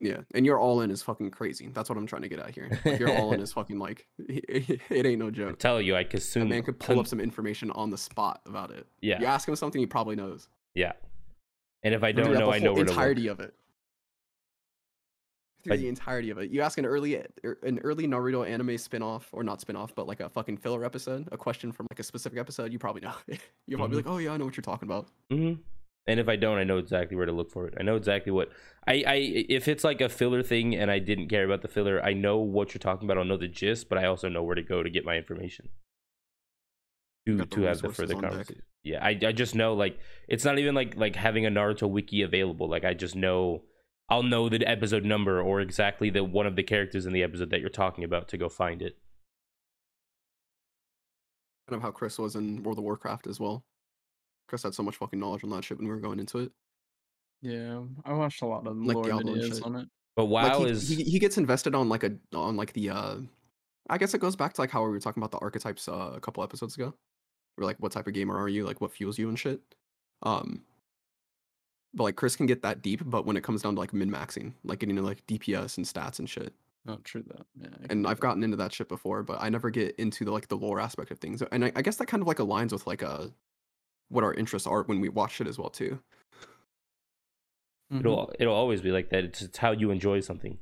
[0.00, 1.68] Yeah, and your all in is fucking crazy.
[1.68, 2.80] That's what I'm trying to get at here.
[2.84, 5.52] Like, your all in is fucking like it ain't no joke.
[5.52, 7.98] I tell you, I That A man could pull con- up some information on the
[7.98, 8.86] spot about it.
[9.02, 10.48] yeah, You ask him something, he probably knows.
[10.74, 10.92] Yeah.
[11.82, 12.96] And if I don't know, I know where to look.
[12.98, 13.54] entirety of it.
[15.62, 16.50] Through I- the entirety of it.
[16.50, 20.20] You ask an early er, an early Naruto anime spin-off or not spin-off, but like
[20.20, 23.12] a fucking filler episode, a question from like a specific episode, you probably know.
[23.66, 24.08] You're probably Mm-hmm.
[24.08, 25.54] like, "Oh yeah, I know what you're talking about." hmm
[26.06, 27.74] And if I don't, I know exactly where to look for it.
[27.78, 28.50] I know exactly what
[28.86, 29.14] I, I
[29.50, 32.38] if it's like a filler thing and I didn't care about the filler, I know
[32.38, 33.18] what you're talking about.
[33.18, 35.68] I'll know the gist, but I also know where to go to get my information.
[37.38, 38.62] To to have the further on conversation.
[38.82, 42.22] Yeah, I I just know like it's not even like like having a Naruto wiki
[42.22, 42.68] available.
[42.68, 43.62] Like I just know
[44.08, 47.50] I'll know the episode number or exactly the one of the characters in the episode
[47.50, 48.96] that you're talking about to go find it.
[51.68, 53.64] Kind of how Chris was in World of Warcraft as well.
[54.48, 56.50] Chris had so much fucking knowledge on that shit when we were going into it.
[57.42, 59.64] Yeah, I watched a lot of Like lore Diablo and videos shit.
[59.64, 59.88] on it.
[60.16, 62.90] But like WoW he, is he, he gets invested on like a on like the
[62.90, 63.16] uh
[63.88, 66.12] I guess it goes back to like how we were talking about the archetypes uh,
[66.14, 66.94] a couple episodes ago.
[67.60, 68.64] We're like what type of gamer are you?
[68.64, 69.60] Like what fuels you and shit.
[70.22, 70.62] Um
[71.92, 74.10] but like Chris can get that deep, but when it comes down to like min
[74.10, 76.54] maxing, like getting into like DPS and stats and shit.
[76.88, 77.44] Oh, true that.
[77.60, 80.48] Yeah, And I've gotten into that shit before, but I never get into the like
[80.48, 81.42] the lore aspect of things.
[81.52, 83.26] And I, I guess that kind of like aligns with like uh
[84.08, 85.98] what our interests are when we watch it as well too.
[87.90, 87.96] that.
[87.96, 88.00] Mhm.
[88.00, 89.24] it'll it'll always be like that.
[89.24, 90.58] It's, it's how you enjoy something.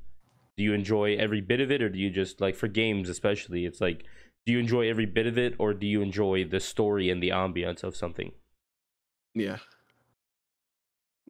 [0.57, 3.65] Do you enjoy every bit of it, or do you just like for games especially?
[3.65, 4.05] It's like,
[4.49, 7.29] do you enjoy every bit of it, or do you enjoy the story and the
[7.29, 8.33] ambiance of something?
[9.35, 9.59] Yeah.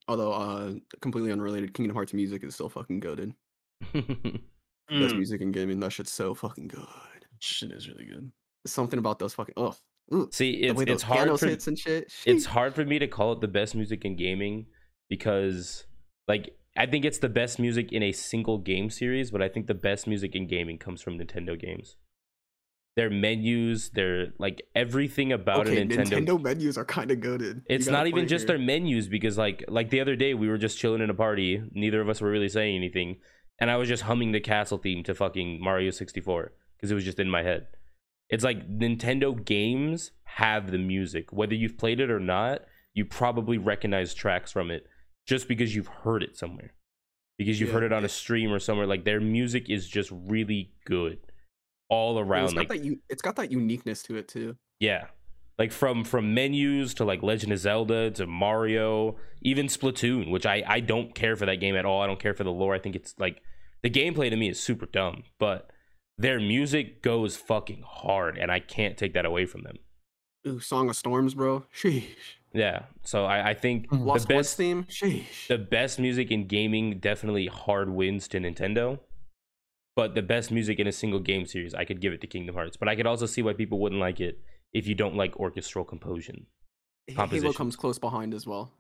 [0.07, 3.35] Although uh completely unrelated, Kingdom Hearts music is still fucking goaded.
[3.93, 4.45] Best
[4.89, 6.87] Mm, music in gaming, that shit's so fucking good.
[7.41, 8.31] Shit is really good.
[8.69, 9.75] Something about those fucking oh
[10.31, 12.13] See, it's it's hard for hits and shit.
[12.25, 14.67] it's hard for me to call it the best music in gaming
[15.09, 15.87] because
[16.29, 19.67] like I think it's the best music in a single game series, but I think
[19.67, 21.97] the best music in gaming comes from Nintendo games.
[22.99, 26.27] Their menus, their like everything about okay, a Nintendo.
[26.27, 27.63] Nintendo menus are kind of goaded.
[27.67, 30.79] It's not even just their menus because like like the other day we were just
[30.79, 31.63] chilling in a party.
[31.71, 33.19] Neither of us were really saying anything,
[33.61, 37.05] and I was just humming the castle theme to fucking Mario 64 because it was
[37.05, 37.69] just in my head.
[38.31, 41.33] It's like Nintendo games have the music.
[41.33, 42.63] Whether you've played it or not,
[42.95, 44.89] you probably recognize tracks from it
[45.25, 46.75] just because you've heard it somewhere.
[47.39, 48.89] Because you've Yeah, heard it on a stream or somewhere.
[48.89, 51.19] Like their music is just really good
[51.89, 52.45] all around.
[52.45, 54.57] It's got Like that u- it's got that uniqueness to it too.
[54.81, 55.07] yeah.
[55.59, 60.63] Like from from menus to like Legend of Zelda to Mario, even Splatoon, which I
[60.65, 62.01] I don't care for that game at all.
[62.01, 62.75] I don't care for the lore.
[62.77, 63.43] I think it's like
[63.83, 65.71] the gameplay to me is super dumb, but
[66.17, 69.79] their music goes fucking hard and I can't take that away from them.
[70.47, 71.65] Ooh, Song of Storms, bro.
[71.77, 72.05] Sheesh.
[72.55, 72.85] Yeah.
[73.05, 73.99] So I I think hmm.
[73.99, 74.85] the Lost Woods best theme.
[74.85, 75.49] Sheesh.
[75.49, 79.01] the best music in gaming definitely hard wins to Nintendo.
[79.99, 82.55] But the best music in a single game series, I could give it to Kingdom
[82.55, 82.77] Hearts.
[82.77, 84.39] But I could also see why people wouldn't like it
[84.73, 86.47] if you don't like orchestral composition.
[87.09, 88.71] Halo comes close behind as well.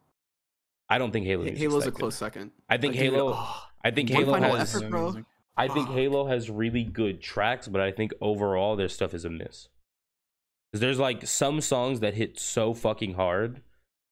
[0.88, 1.42] I don't think Halo.
[1.42, 2.52] Ha- music's Halo's a close second.
[2.68, 3.32] I think Like, Halo.
[3.34, 4.76] oh, I think Halo has.
[4.76, 5.24] Effort.
[5.56, 5.88] I think.
[5.88, 9.66] Halo has really good tracks, but I think overall their stuff is a miss.
[10.70, 13.62] Because there's like some songs that hit so fucking hard.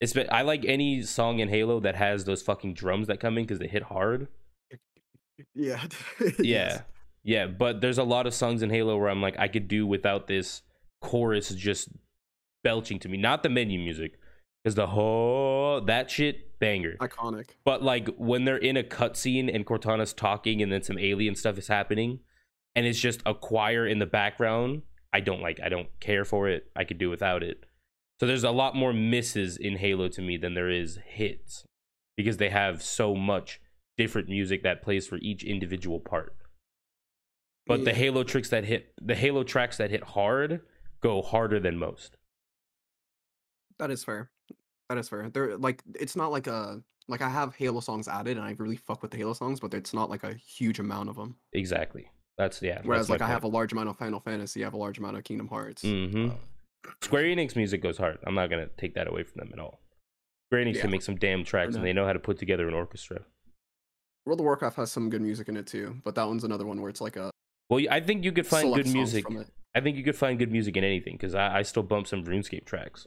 [0.00, 3.38] It's been, I like any song in Halo that has those fucking drums that come
[3.38, 4.26] in because they hit hard.
[5.54, 5.84] yeah.
[6.40, 6.80] Yeah.
[7.26, 7.46] Yeah.
[7.46, 10.28] But there's a lot of songs in Halo where I'm like, I could do without
[10.28, 10.62] this
[11.02, 11.90] chorus just
[12.64, 13.18] belching to me.
[13.18, 14.18] Not the menu music,
[14.62, 16.96] because the whole that shit banger.
[17.00, 17.50] Iconic.
[17.64, 21.58] But like when they're in a cutscene and Cortana's talking and then some alien stuff
[21.58, 22.20] is happening
[22.74, 26.48] and it's just a choir in the background, I don't like I don't care for
[26.48, 26.70] it.
[26.74, 27.64] I could do without it.
[28.18, 31.64] So there's a lot more misses in Halo to me than there is hits
[32.16, 33.60] because they have so much
[33.98, 36.34] different music that plays for each individual part.
[37.66, 40.60] But the Halo tricks that hit the Halo tracks that hit hard
[41.02, 42.16] go harder than most.
[43.78, 44.30] That is fair.
[44.88, 45.28] That is fair.
[45.30, 48.76] They're like it's not like a like I have Halo songs added and I really
[48.76, 51.36] fuck with the Halo songs, but it's not like a huge amount of them.
[51.52, 52.10] Exactly.
[52.38, 52.80] That's yeah.
[52.84, 55.16] Whereas like I have a large amount of Final Fantasy, I have a large amount
[55.16, 55.82] of Kingdom Hearts.
[55.82, 58.18] hmm uh, Square Enix music goes hard.
[58.24, 59.80] I'm not gonna take that away from them at all.
[60.48, 60.80] Square Enix Yeah.
[60.82, 63.22] can make some damn tracks, and they know how to put together an orchestra.
[64.24, 66.80] World of Warcraft has some good music in it too, but that one's another one
[66.80, 67.30] where it's like a
[67.68, 69.24] Well, I think you could find good music.
[69.74, 72.24] I think you could find good music in anything because I, I still bump some
[72.24, 73.06] RuneScape tracks.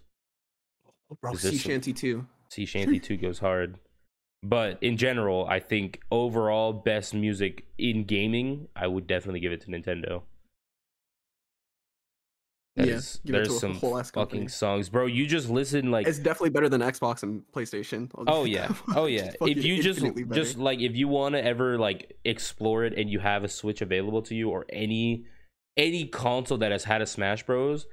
[1.11, 2.25] Oh, bro, Sea Shanty 2.
[2.49, 3.79] Sea Shanty 2 goes hard.
[4.43, 9.61] But in general, I think overall best music in gaming, I would definitely give it
[9.61, 10.21] to Nintendo.
[12.79, 14.47] That Yeah, is- give it to there's a some whole ass fucking company.
[14.47, 15.05] songs, bro.
[15.05, 18.09] You just listen like It's definitely better than Xbox and PlayStation.
[18.27, 18.71] Oh yeah.
[18.95, 19.31] Oh yeah.
[19.41, 20.23] If you just better.
[20.33, 23.81] just like if you want to ever like explore it and you have a Switch
[23.81, 25.25] available to you or any
[25.77, 27.85] any console that has had a Smash Bros,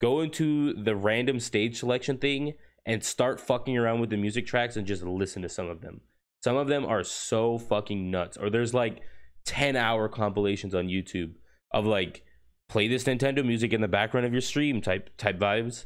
[0.00, 4.76] go into the random stage selection thing and start fucking around with the music tracks
[4.76, 6.00] and just listen to some of them.
[6.42, 8.36] Some of them are so fucking nuts.
[8.36, 9.02] Or there's like
[9.46, 11.34] 10 hour compilations on YouTube
[11.72, 12.24] of like
[12.72, 15.84] play this Nintendo music in the background of your stream type type vibes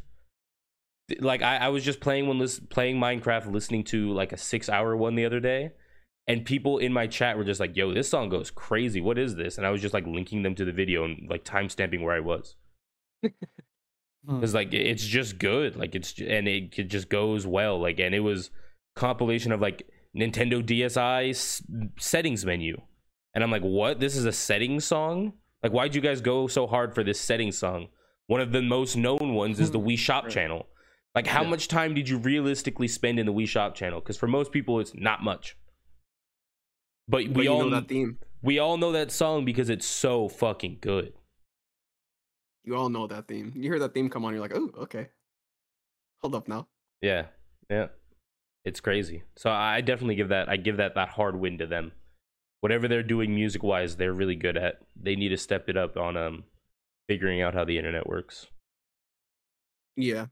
[1.20, 4.68] like I, I was just playing one list playing Minecraft, listening to like a six
[4.68, 5.70] hour one the other day,
[6.26, 9.00] and people in my chat were just like, "Yo, this song goes crazy.
[9.00, 11.44] What is this?" And I was just like linking them to the video and like
[11.44, 12.56] time stamping where I was
[14.26, 14.40] Hmm.
[14.40, 15.76] because like it's just good.
[15.76, 17.80] Like it's and it, it just goes well.
[17.80, 18.50] Like and it was
[18.96, 21.62] compilation of like Nintendo DSi s-
[22.00, 22.80] settings menu,
[23.34, 24.00] and I'm like, "What?
[24.00, 25.34] This is a settings song?
[25.66, 27.88] Like, why'd you guys go so hard for this setting song?"
[28.28, 29.88] One of the most known ones is the hmm.
[29.88, 30.32] Wii Shop Right.
[30.32, 30.68] channel.
[31.14, 31.48] Like, how Yeah.
[31.50, 34.00] much time did you realistically spend in the Wii Shop channel?
[34.00, 35.56] Because for most people, it's not much.
[37.08, 38.18] But But we all know that theme.
[38.42, 41.14] we all know that song because it's so fucking good.
[42.64, 43.52] You all know that theme.
[43.54, 45.08] You hear that theme come on, you're like, oh, okay.
[46.20, 46.68] Hold up now.
[47.00, 47.26] Yeah,
[47.70, 47.88] yeah,
[48.64, 49.22] it's crazy.
[49.36, 51.92] So I definitely give that I give that that hard win to them.
[52.66, 54.80] Whatever they're doing music wise, they're really good at.
[55.00, 56.42] They need to step it up on um
[57.08, 58.48] figuring out how the internet works.
[59.96, 60.26] Yeah.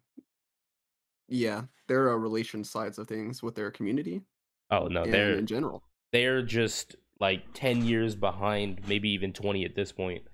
[1.29, 1.63] Yeah.
[1.87, 4.23] There are relation sides of things with their community
[4.69, 5.85] Oh no, they're in general.
[6.11, 10.25] they're just like 10 years behind, maybe even 20 at this point,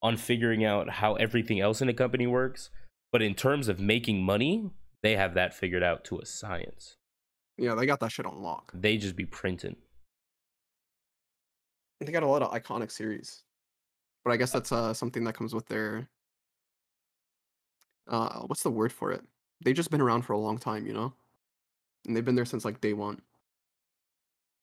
[0.00, 2.70] on figuring out how everything else in a company works.
[3.12, 4.70] But in terms of making money,
[5.02, 6.96] they have that figured out to a science.
[7.58, 8.72] Yeah, they got that shit on lock.
[8.72, 9.76] They just be printing.
[12.04, 13.42] They got a lot of iconic series.
[14.24, 16.08] But I guess that's uh something that comes with their
[18.08, 19.22] uh what's the word for it?
[19.64, 21.12] They've just been around for a long time, you know?
[22.06, 23.22] And they've been there since like day one.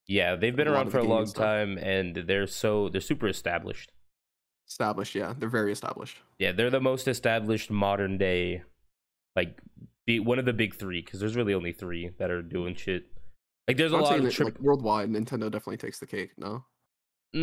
[0.07, 3.91] Yeah, they've been A around for a long time, and they're so they're super established.
[4.67, 6.17] Established, yeah, they're very established.
[6.39, 8.63] Yeah, they're the most established modern day,
[9.35, 9.59] like
[10.05, 13.05] be one of the big three because there's really only three that are doing shit.
[13.67, 14.45] Like there's a I'm lot saying of trip.
[14.47, 16.31] like worldwide, Nintendo definitely takes the cake.
[16.37, 16.65] No,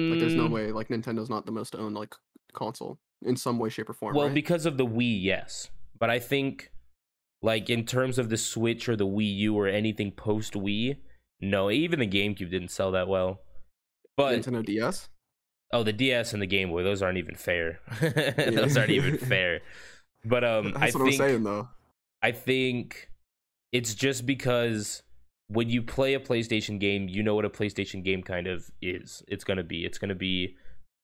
[0.09, 2.15] like there's no Mm, way like Nintendo's not the most owned like
[2.53, 4.15] console in some way, shape, or form.
[4.15, 4.35] Well, right?
[4.35, 6.71] because of the Wii, yes, but I think
[7.43, 10.97] like in terms of the Switch or the Wii U or anything post Wii,
[11.41, 13.41] no, even the GameCube didn't sell that well.
[14.17, 15.09] But Nintendo DS.
[15.73, 17.81] oh, the DS and the Game Boy, those aren't even fair.
[18.01, 19.61] those aren't even fair.
[20.25, 21.69] But um, I what think I'm saying though.
[22.23, 23.11] I think
[23.73, 25.03] it's just because
[25.49, 29.23] when you play a PlayStation game, you know what a PlayStation game kind of is.
[29.29, 29.85] It's going to be.
[29.85, 30.57] It's going to be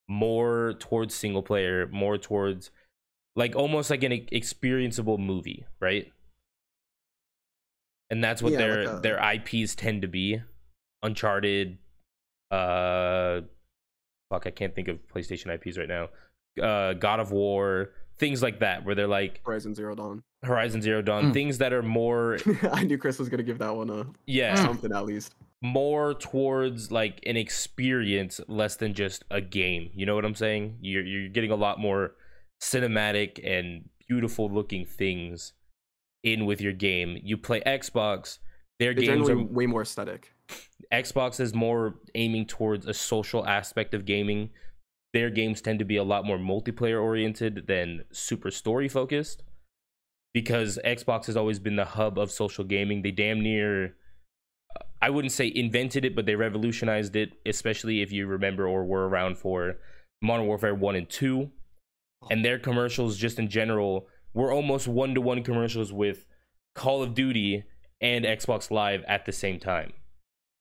[0.09, 2.71] more towards single player, more towards
[3.37, 6.13] like almost like an experienceable movie, right?
[8.11, 10.41] And that's what Yeah, their like a- their IPs tend to be.
[11.03, 11.79] Uncharted
[12.51, 13.41] uh
[14.31, 16.11] fuck, I can't think of PlayStation IPs right now.
[16.63, 20.23] Uh God of War, things like that where they're like Horizon Zero Dawn.
[20.43, 21.33] Horizon Zero Dawn, Mm.
[21.33, 22.39] things that are more
[22.73, 24.59] I knew Chris was gonna give that one a yeah, Mm.
[24.65, 25.35] something at least.
[25.63, 29.91] more towards like an experience less than just a game.
[29.95, 30.79] You know what I'm saying?
[30.81, 32.15] You're you're getting a lot more
[32.63, 35.53] cinematic and beautiful looking things
[36.25, 37.19] in with your game.
[37.23, 38.39] You play Xbox,
[38.79, 40.33] their They're games are way more aesthetic.
[40.93, 44.51] Xbox is more aiming towards a social aspect of gaming.
[45.13, 49.43] Their games tend to be a lot more multiplayer oriented than super story focused.
[50.35, 53.03] Because Xbox has always been the hub of social gaming.
[53.03, 53.95] They damn near
[55.01, 59.09] I wouldn't say invented it, but they revolutionized it, especially if you remember or were
[59.09, 59.77] around for
[60.23, 61.51] Modern Warfare 1 and 2.
[62.31, 66.25] And their commercials, just in general, were almost one to one commercials with
[66.77, 67.65] Call of Duty
[68.01, 69.93] and Xbox Live at the same time.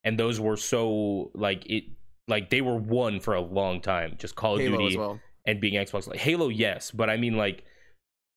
[0.04, 1.84] And those were so, like, it,
[2.28, 4.16] like they were one for a long time.
[4.18, 5.20] Just Call of Halo Duty well.
[5.46, 6.20] and being Xbox Live.
[6.20, 7.64] Halo, yes, but I mean like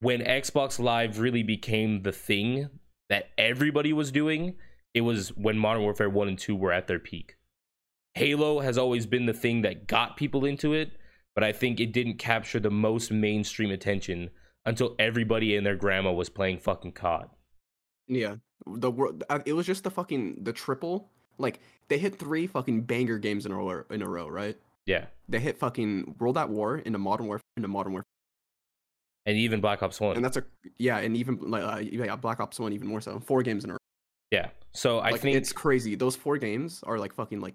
[0.04, 2.68] when Xbox Live really became the thing
[3.08, 4.54] that everybody was doing,
[4.92, 7.36] it was when Modern Warfare 1 and 2 were at their peak.
[8.12, 10.92] Halo has always been the thing that got people into it,
[11.34, 14.28] but I think it didn't capture the most mainstream attention
[14.66, 17.30] until everybody and their grandma was playing fucking COD.
[18.06, 18.36] Yeah,
[18.66, 19.24] the world.
[19.46, 21.10] It was just the fucking the triple.
[21.38, 23.84] Like they hit three fucking banger games in a row.
[23.88, 24.56] In a row, right?
[24.84, 25.06] Yeah.
[25.30, 28.04] They hit fucking World at War into Modern Warfare into Modern Warfare,
[29.26, 30.16] And even Black Ops 1.
[30.16, 30.44] and that's a
[30.78, 33.20] yeah, and even like uh, yeah, Black Ops One even more so.
[33.20, 33.78] Four games in a row.
[34.30, 34.48] yeah.
[34.72, 35.94] So I like, think it's crazy.
[35.94, 37.54] Those four games are like fucking like,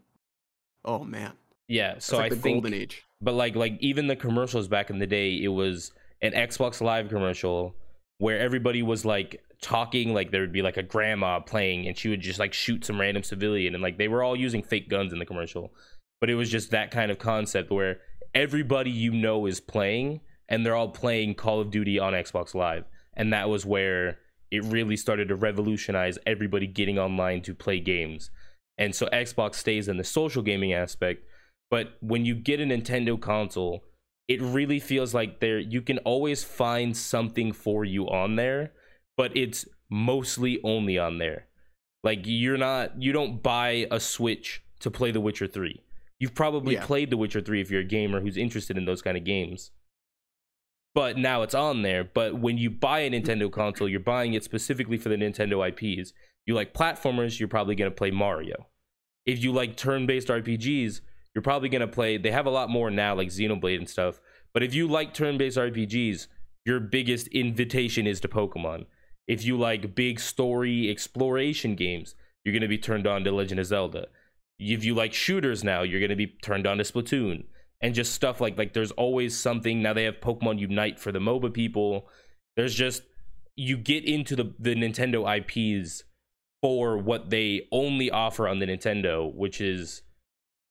[0.83, 1.33] oh man,
[1.69, 3.05] yeah, so like I the think golden age.
[3.21, 7.07] but like like even the commercials back in the day it was an xbox live
[7.09, 7.75] commercial
[8.17, 12.09] where everybody was like talking like there would be like a grandma playing and she
[12.09, 15.13] would just like shoot some random civilian and like they were all using fake guns
[15.13, 15.71] in the commercial
[16.19, 17.99] but it was just that kind of concept where
[18.33, 22.83] everybody you know is playing and they're all playing call of duty on xbox live
[23.13, 24.17] and that was where
[24.51, 28.31] it really started to revolutionize everybody getting online to play games
[28.77, 31.23] and so xbox stays in the social gaming aspect
[31.69, 33.83] but when you get a Nintendo console,
[34.27, 38.71] it really feels like there you can always find something for you on there,
[39.17, 41.47] but it's mostly only on there.
[42.03, 45.81] Like you're not you don't buy a Switch to play The Witcher 3.
[46.19, 46.85] You've probably Yeah.
[46.85, 49.71] played The Witcher 3 if you're a gamer who's interested in those kind of games.
[50.95, 54.43] But now it's on there, but when you buy a Nintendo console, you're buying it
[54.43, 56.13] specifically for the Nintendo IPs.
[56.45, 58.67] You like platformers, you're probably going to play Mario.
[59.25, 61.01] If you like turn-based RPGs,
[61.33, 64.19] you're probably going to play they have a lot more now like xenoblade and stuff.
[64.53, 66.27] But if you like turn-based rpgs
[66.65, 68.85] your biggest invitation is to pokemon.
[69.27, 73.59] If you like big story exploration games you're going to be turned on to legend
[73.59, 74.07] of zelda.
[74.57, 77.45] If you like shooters now you're going to be turned on to splatoon
[77.81, 81.19] and just stuff like like there's always something now they have pokemon unite for the
[81.19, 82.07] moba people
[82.55, 83.03] there's just
[83.55, 86.03] you get into the the nintendo ips
[86.61, 90.01] for what they only offer on the nintendo which is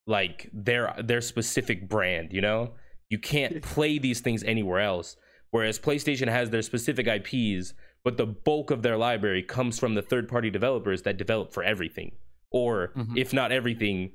[0.06, 2.72] like their their specific brand you know
[3.10, 5.16] you can't play these things anywhere else
[5.50, 7.72] whereas playstation has their specific ips
[8.04, 11.62] but the bulk of their library comes from the third party developers that develop for
[11.62, 12.12] everything
[12.50, 13.16] or Mhm.
[13.18, 14.12] if not everything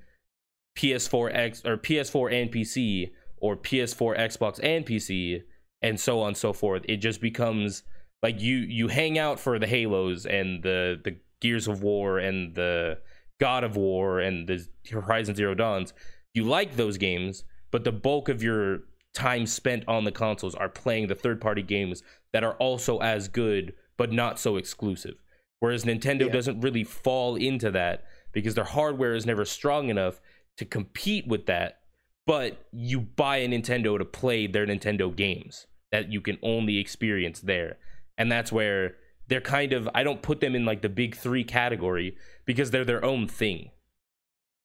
[0.78, 5.42] ps4 x or ps4 and pc or ps4 xbox and pc
[5.82, 6.84] and so on and so forth.
[6.88, 7.84] It just becomes
[8.22, 12.56] like you you hang out for the halos and the the gears of war and
[12.56, 12.98] the
[13.40, 15.94] god of war and the horizon zero dawns.
[16.34, 18.82] You like those games but the bulk of your
[19.14, 22.02] time spent on the consoles are playing the third party games
[22.32, 25.16] that are also as good but not so exclusive.
[25.60, 26.32] Whereas nintendo Yeah.
[26.34, 30.20] doesn't really fall into that because their hardware is never strong enough
[30.58, 31.80] to compete with that.
[32.26, 37.42] But you buy a Nintendo to play their Nintendo games that you can only experience
[37.42, 37.78] there.
[38.18, 38.96] And that's where
[39.28, 42.86] they're kind of, I don't put them in like the big three category because they're
[42.86, 43.72] their own thing.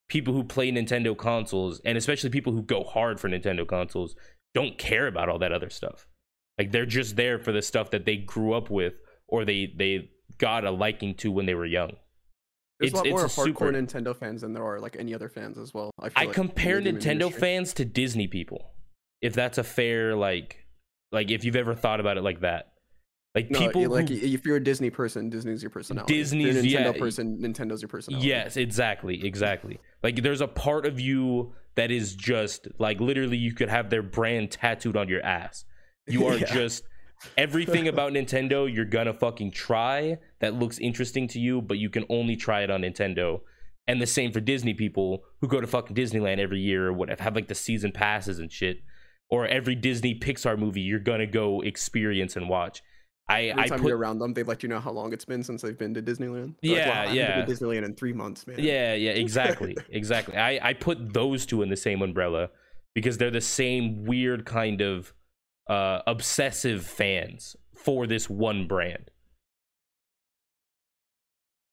[0.07, 4.15] People who play Nintendo consoles, and especially people who go hard for Nintendo consoles,
[4.53, 6.07] don't care about all that other stuff.
[6.57, 8.93] Like they're just there for the stuff that they grew up with
[9.27, 11.93] or they they got a liking to when they were young.
[12.79, 14.95] There's It's- a lot it's more a super- hardcore Nintendo fans than there are like
[14.97, 15.91] any other fans as well.
[15.99, 18.71] I, feel I like, compare in the gaming Nintendo fans to Disney people.
[19.21, 20.65] If that's a fair like
[21.11, 22.73] like if you've ever thought about it like that.
[23.35, 26.13] Like No, people like who, if you're a Disney person, Disney's your personality.
[26.19, 28.27] If you're a Disney's- Nintendo yeah, person, Nintendo's your personality.
[28.27, 29.79] Yes, exactly, exactly.
[30.01, 34.01] Like there's a part of you that is just like literally you could have their
[34.01, 35.65] brand tattooed on your ass.
[36.07, 36.45] You are Yeah.
[36.53, 36.83] just
[37.37, 42.05] everything about Nintendo you're gonna fucking try that looks interesting to you, but you can
[42.09, 43.41] only try it on Nintendo.
[43.87, 47.23] And the same for Disney people who go to fucking Disneyland every year or whatever,
[47.23, 48.77] have like the season passes and shit.
[49.31, 52.81] Or every Disney Pixar movie you're gonna go experience and watch.
[53.27, 55.23] I, Every I time put you're around them, they let you know how long it's
[55.25, 56.55] been since they've been to Disneyland.
[56.63, 57.45] They're Yeah, like, "Wow, I been yeah.
[57.45, 58.57] to Disneyland in three months, man.
[58.59, 60.35] Yeah, yeah, exactly, exactly.
[60.35, 62.49] I I put those two in the same umbrella
[62.95, 65.13] because they're the same weird kind of
[65.69, 69.11] uh obsessive fans for this one brand.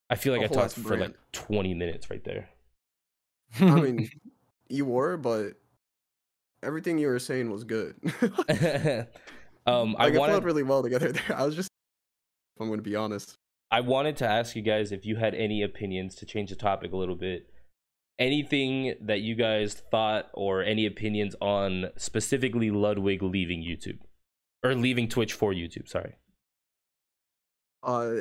[0.09, 2.49] I feel like I talked ass for like 20 minutes right there.
[3.61, 4.09] I mean,
[4.69, 5.55] you were, but
[6.63, 7.97] everything you were saying was good.
[9.67, 11.37] um like, I it wanted flowed really well together there.
[11.37, 11.69] I was just,
[12.55, 13.35] if I'm going to be honest.
[13.71, 16.93] I wanted to ask you guys if you had any opinions to change the topic
[16.93, 17.51] a little bit.
[18.19, 23.99] Anything that you guys thought or any opinions on specifically Ludwig leaving YouTube
[24.65, 26.17] or leaving Twitch for YouTube, sorry.
[27.83, 28.15] Uh,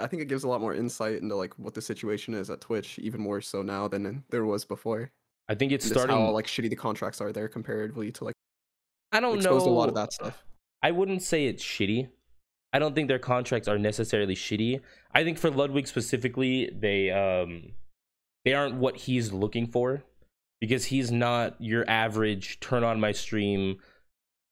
[0.00, 2.60] I think it gives a lot more insight into like what the situation is at
[2.60, 5.12] Twitch, even more so now than there was before.
[5.48, 8.34] I think it's just starting how like shitty the contracts are there comparatively to like
[9.12, 10.44] I don't know a lot of that stuff.
[10.82, 12.08] I wouldn't say it's shitty.
[12.72, 14.80] I don't think their contracts are necessarily shitty.
[15.14, 17.72] I think for Ludwig specifically, they um
[18.48, 20.02] they aren't what he's looking for
[20.58, 23.76] because he's not your average turn on my stream.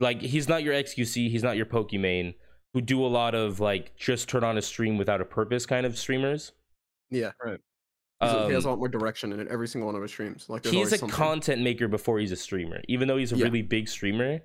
[0.01, 2.35] Like he's not your XQC, he's not your Pokimane
[2.75, 5.87] who do a lot of like just turn on a stream without a purpose kind
[5.87, 6.53] of streamers.
[7.11, 7.59] Yeah, Right.
[8.21, 10.03] He's a- he has a Um, lot more direction in it, every single one of
[10.03, 10.47] his streams.
[10.51, 11.09] Like he's a something.
[11.17, 12.83] content maker before he's a streamer.
[12.89, 13.45] Even though he's a Yeah.
[13.45, 14.41] really big streamer,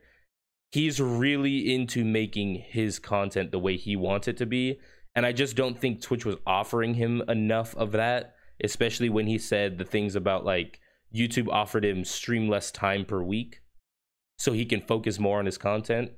[0.72, 4.80] he's really into making his content the way he wants it to be.
[5.16, 9.38] And I just don't think Twitch was offering him enough of that, especially when he
[9.38, 10.80] said the things about like
[11.14, 13.62] YouTube offered him stream less time per week
[14.38, 16.12] so he can focus more on his content.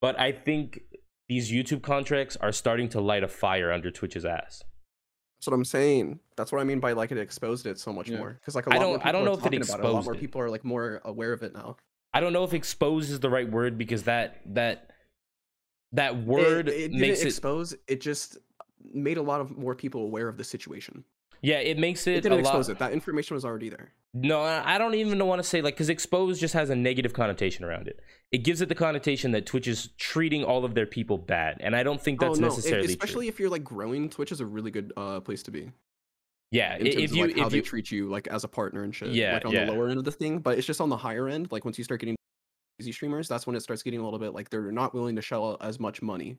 [0.00, 0.80] But I think
[1.28, 4.62] these YouTube contracts are starting to light a fire under Twitch's ass.
[5.38, 6.20] That's what I'm saying.
[6.36, 8.18] That's what I mean by like it exposed it so much Yeah.
[8.18, 8.34] more.
[8.40, 9.80] Because like a I lot don't- more I don't are know if it talking about
[9.80, 9.84] it.
[9.84, 11.76] A lot more people are like more aware of it now.
[12.14, 14.90] I don't know if expose is the right word because that that
[15.92, 17.74] that It- word it, didn't makes it expose.
[17.86, 18.38] It just
[18.92, 21.04] made a lot of more people aware of the situation.
[21.42, 22.78] Yeah it makes it, It didn't a expose lot it.
[22.78, 23.92] That information was already there.
[24.14, 27.64] no I don't even want to say like because expose just has a negative connotation
[27.64, 28.00] around it
[28.32, 31.76] it gives it the connotation that Twitch is treating all of their people bad and
[31.76, 32.48] I don't think that's oh no!
[32.48, 33.28] necessarily especially true.
[33.28, 35.70] if you're like growing, Twitch is a really good uh, place to be.
[36.50, 38.44] yeah in terms if of you like how if they you treat you like as
[38.44, 39.08] a partner and shit.
[39.10, 39.66] Yeah, like on yeah.
[39.66, 41.48] the lower end of the thing, but it's just on the higher end.
[41.50, 42.16] Like once you start getting
[42.80, 45.22] easy streamers, that's when it starts getting a little bit like they're not willing to
[45.22, 46.38] shell out as much money.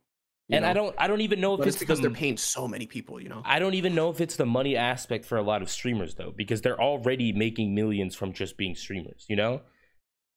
[0.51, 2.67] And I don't I don't even know if it's it's because the, they're paying so
[2.67, 3.21] many people.
[3.21, 3.41] You know.
[3.45, 6.33] I don't even know if it's the money aspect for a lot of streamers though,
[6.35, 9.61] because they're already making millions from just being streamers, you know?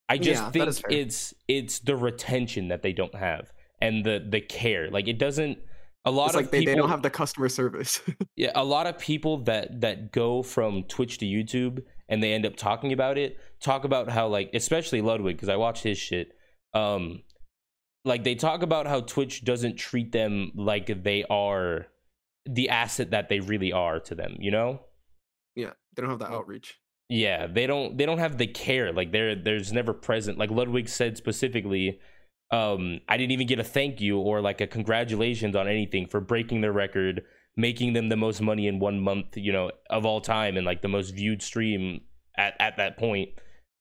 [0.08, 4.40] I just Yeah, think it's it's the retention that they don't have and the the
[4.40, 4.90] care.
[4.90, 5.58] Like it doesn't
[6.04, 8.00] a lot It's of like they, people they don't have the customer service.
[8.36, 12.46] yeah, a lot of people that that go from Twitch to YouTube and they end
[12.46, 16.32] up talking about it, talk about how like especially Ludwig because I watched his shit.
[16.74, 17.22] Um
[18.04, 21.86] like they talk about how Twitch doesn't treat them like they are
[22.46, 24.80] the asset that they really are to them, you know?
[25.56, 26.78] yeah, they don't have the outreach.
[27.08, 28.92] Yeah, they don't they don't have the care.
[28.92, 30.38] Like there there's never present.
[30.38, 31.98] Like Ludwig said specifically,
[32.52, 36.20] um, I didn't even get a thank you or like a congratulations on anything for
[36.20, 37.22] breaking their record,
[37.56, 40.82] making them the most money in one month, you know, of all time and like
[40.82, 42.02] the most viewed stream
[42.38, 43.30] at, at that point.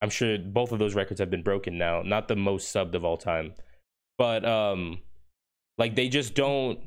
[0.01, 2.01] I'm sure both of those records have been broken now.
[2.03, 3.53] Not the most subbed of all time.
[4.19, 4.99] But um
[5.79, 6.79] like they just don't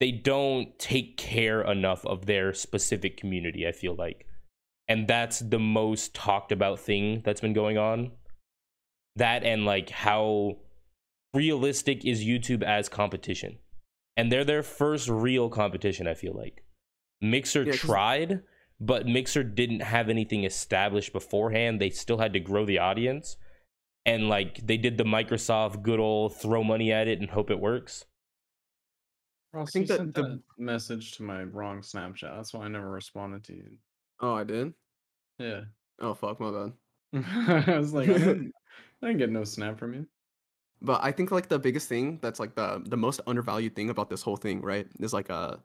[0.00, 4.26] they don't take care enough of their specific community, I feel like
[4.88, 8.12] and that's the most talked about thing that's been going on
[9.16, 10.56] that and like how
[11.34, 13.58] realistic is youtube as competition
[14.16, 16.64] and they're their first real competition i feel like
[17.20, 18.42] mixer Yeah, tried
[18.82, 21.80] but Mixer didn't have anything established beforehand.
[21.80, 23.36] They still had to grow the audience.
[24.04, 27.60] And like they did the Microsoft good old throw money at it and hope it
[27.60, 28.04] works.
[29.52, 32.34] Ross, think you that sent the- that message to my wrong Snapchat.
[32.34, 33.76] That's why I never responded to you.
[34.20, 34.72] Oh, I did.
[35.38, 35.62] Yeah.
[36.00, 36.72] Oh fuck, my bad.
[37.68, 38.52] I was like, I didn't,
[39.02, 40.06] I didn't get no snap from you.
[40.80, 44.10] But I think like the biggest thing that's like the the most undervalued thing about
[44.10, 45.56] this whole thing, right, is like uh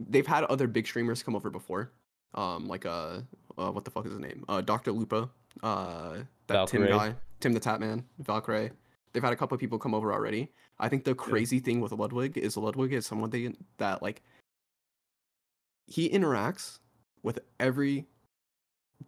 [0.00, 1.92] they've had other big streamers come over before.
[2.34, 3.20] Um like uh,
[3.58, 4.44] uh what the fuck is his name?
[4.48, 5.28] Uh DrLupo,
[5.62, 8.70] uh that Tim guy, TimTheTatman, Valkyrae.
[9.12, 10.50] They've had a couple of people come over already.
[10.78, 14.22] I think the crazy thing with Ludwig is Ludwig is someone they, that like
[15.86, 16.78] he interacts
[17.22, 18.06] with every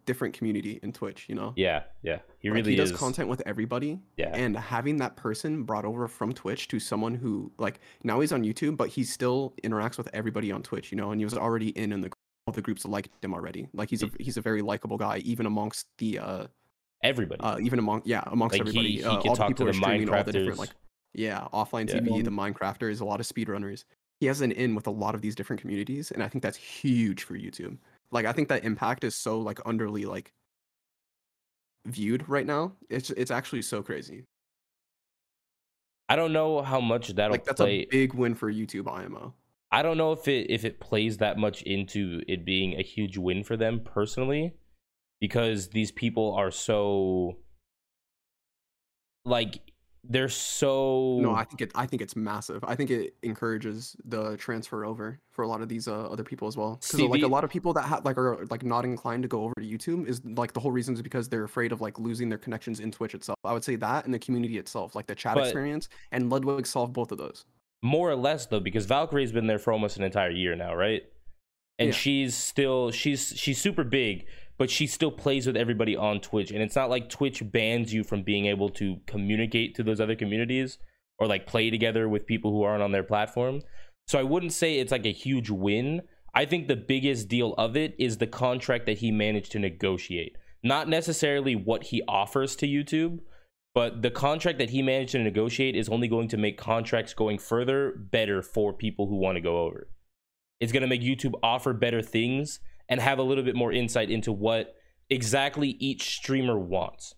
[0.05, 1.53] different community in Twitch, you know?
[1.55, 2.19] Yeah, yeah.
[2.39, 2.97] He Like, really he does is.
[2.97, 4.29] content with everybody Yeah.
[4.33, 8.43] and having that person brought over from twitch to someone who like now he's on
[8.43, 11.69] youtube but he still interacts with everybody on twitch you know and he was already
[11.69, 12.11] in in the
[12.55, 15.87] the groups liked him already like he's a he's a very likable guy even amongst
[15.97, 16.47] the uh
[17.03, 17.39] Everybody.
[17.41, 19.65] uh even among yeah amongst Like, everybody he- he uh, can all talk the people
[19.65, 20.69] who are the streaming all the different like
[21.13, 21.99] yeah offline Yeah.
[21.99, 23.83] tv the minecrafters a lot of speedrunners
[24.19, 26.57] he has an in with a lot of these different communities and i think that's
[26.57, 27.77] huge for youtube
[28.11, 30.31] like i think that impact is so like underly like
[31.85, 34.23] viewed right now it's it's actually so crazy
[36.09, 37.81] I don't know how much that'll like that's play.
[37.81, 39.33] a big win for YouTube IMO.
[39.71, 43.17] I don't know if it if it plays that much into it being a huge
[43.17, 44.53] win for them personally,
[45.19, 47.37] because these people are so
[49.25, 49.59] like
[50.09, 51.71] they're so No, I think it.
[51.75, 52.63] I think it's massive.
[52.63, 56.47] I think it encourages the transfer over for a lot of these uh, other people
[56.47, 56.75] as well.
[56.75, 59.27] Because See, like a lot of people that ha- like are like not inclined to
[59.27, 61.99] go over to YouTube is like the whole reason is because they're afraid of like
[61.99, 63.37] losing their connections in Twitch itself.
[63.43, 66.65] I would say that and the community itself, like the chat But- experience, and Ludwig
[66.65, 67.43] solved both of those.
[67.81, 71.03] More or less though because Valkyrae's been there for almost an entire year now, right?
[71.79, 71.93] And Yeah.
[71.93, 74.25] she's still she's she's super big,
[74.57, 78.03] but she still plays with everybody on Twitch and it's not like Twitch bans you
[78.03, 80.79] from being able to communicate to those other communities
[81.19, 83.61] or like play together with people who aren't on their platform.
[84.07, 86.01] So I wouldn't say it's like a huge win.
[86.33, 90.35] I think the biggest deal of it is the contract that he managed to negotiate.
[90.63, 93.19] Not necessarily what he offers to YouTube,
[93.77, 97.37] but the contract that he managed to negotiate is only going to make contracts going
[97.37, 99.87] further better for people who want to go over.
[100.59, 102.59] It's going to make YouTube offer better things
[102.89, 104.73] and have a little bit more insight into what
[105.11, 107.13] exactly each streamer wants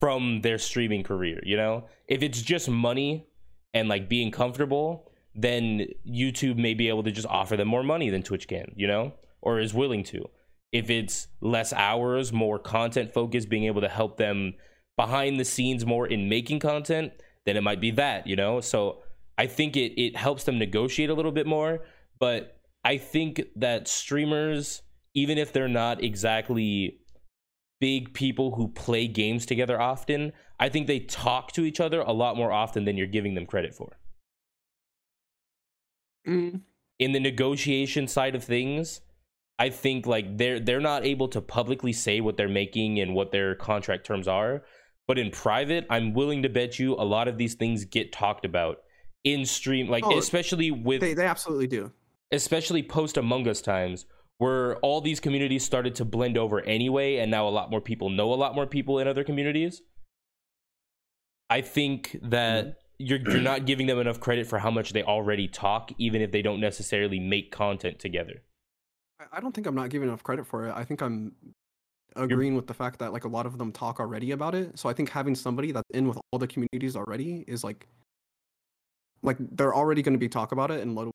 [0.00, 1.84] from their streaming career, you know?
[2.08, 3.26] If it's just money
[3.74, 8.08] and like being comfortable, then YouTube may be able to just offer them more money
[8.08, 9.12] than Twitch can, you know?
[9.42, 10.30] Or is willing to.
[10.72, 14.54] If it's less hours, more content focus, being able to help them
[14.98, 17.12] behind the scenes more in making content,
[17.46, 18.60] then it might be that, you know?
[18.60, 19.02] So
[19.38, 21.86] I think it it helps them negotiate a little bit more,
[22.18, 24.82] but I think that streamers
[25.14, 27.00] even if they're not exactly
[27.80, 32.12] big people who play games together often, I think they talk to each other a
[32.12, 33.96] lot more often than you're giving them credit for.
[36.26, 36.62] Mm,
[36.98, 39.00] In the negotiation side of things,
[39.58, 43.32] I think like they're they're not able to publicly say what they're making and what
[43.32, 44.62] their contract terms are,
[45.08, 48.44] but in private, I'm willing to bet you a lot of these things get talked
[48.44, 48.82] about
[49.24, 51.90] in stream like Oh, especially with they they absolutely do.
[52.30, 54.04] especially post Among Us times,
[54.36, 58.10] where all these communities started to blend over anyway, and now a lot more people
[58.10, 59.82] know a lot more people in other communities.
[61.50, 62.72] I think that mm-hmm.
[62.98, 66.30] you're you're not giving them enough credit for how much they already talk, even if
[66.30, 68.42] they don't necessarily make content together.
[69.32, 70.72] I don't think I'm not giving enough credit for it.
[70.76, 71.32] I think I'm
[72.18, 74.78] agreeing with the fact that like a lot of them talk already about it.
[74.78, 77.86] So I think having somebody that's in with all the communities already is like
[79.22, 81.08] like they're already going to be talk about it and let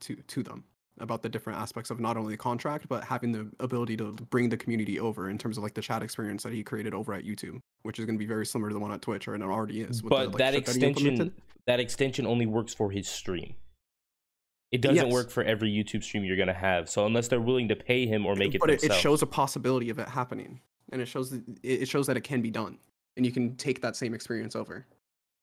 [0.00, 0.64] to to them
[0.98, 4.48] about the different aspects of not only the contract but having the ability to bring
[4.48, 7.24] the community over in terms of like the chat experience that he created over at
[7.24, 9.42] YouTube, which is going to be very similar to the one at Twitch or and
[9.42, 10.02] it already is.
[10.02, 11.32] with the, But like, that extension implemented.
[11.66, 13.54] that extension only works for his stream.
[14.72, 15.12] It doesn't Yes.
[15.12, 16.88] work for every YouTube stream you're gonna have.
[16.88, 19.26] So unless they're willing to pay him or make it but it, it shows a
[19.26, 20.60] possibility of it happening
[20.90, 22.78] and it shows that it it shows that it can be done
[23.16, 24.86] and you can take that same experience over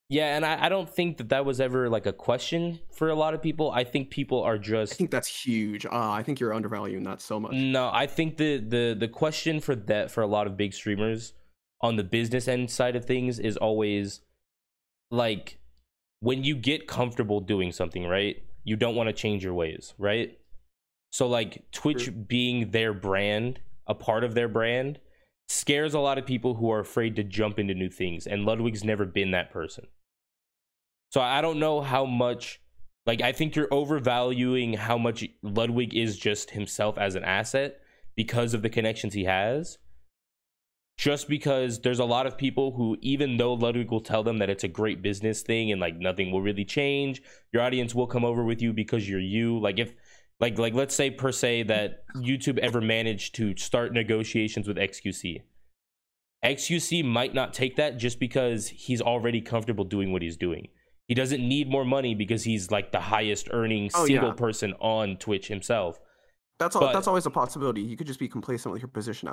[0.10, 3.16] Yeah, and I, I don't think that that was ever like a question for a
[3.16, 3.70] lot of people.
[3.70, 4.94] I think people are just.
[4.94, 7.90] i think that's huge uh, i think you're undervaluing that so much no.
[7.94, 11.34] I think the the the question for that for a lot of big streamers
[11.82, 14.22] on the business end side of things is always
[15.12, 15.60] like
[16.22, 18.44] when you get comfortable doing something, right?
[18.64, 20.38] You don't want to change your ways, right?
[21.12, 22.14] So like Twitch True.
[22.14, 25.00] being their brand, a part of their brand,
[25.48, 28.84] scares a lot of people who are afraid to jump into new things, and Ludwig's
[28.84, 29.88] never been that person.
[31.12, 32.62] So I don't know how much
[33.06, 37.80] like I think you're overvaluing how much Ludwig is just himself as an asset
[38.16, 39.80] because of the connections he has.
[41.00, 44.50] Just because there's a lot of people who, even though Ludwig will tell them that
[44.50, 47.22] it's a great business thing and like nothing will really change,
[47.54, 49.58] your audience will come over with you because you're you.
[49.62, 49.94] Like if
[50.42, 55.44] like like let's say per se that YouTube ever managed to start negotiations with XQC.
[56.44, 60.68] XQC might not take that just because he's already comfortable doing what he's doing.
[61.08, 64.36] He doesn't need more money because he's like the highest earning Oh, single yeah.
[64.36, 65.98] person on Twitch himself.
[66.60, 66.82] That's all.
[66.82, 67.82] But- that's always a possibility.
[67.84, 69.30] You could just be complacent with your position.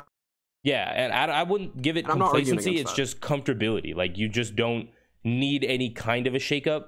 [0.67, 2.81] Yeah, and I, I wouldn't give it And I'm not arguing complacency.
[2.81, 2.97] It's that.
[2.97, 3.95] just comfortability.
[3.95, 4.89] Like you just don't
[5.23, 6.87] need any kind of a shakeup.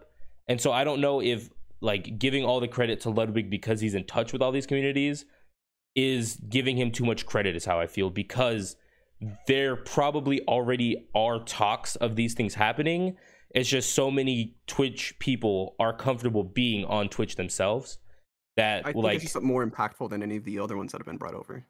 [0.49, 1.49] And so I don't know if
[1.81, 5.27] like giving all the credit to Ludwig because he's in touch with all these communities
[5.95, 7.55] is giving him too much credit.
[7.55, 8.75] Is how I feel because
[9.47, 13.17] there probably already are talks of these things happening.
[13.55, 17.99] It's just so many Twitch people are comfortable being on Twitch themselves
[18.57, 20.99] that I think like it's just more impactful than any of the other ones that
[20.99, 21.65] have been brought over.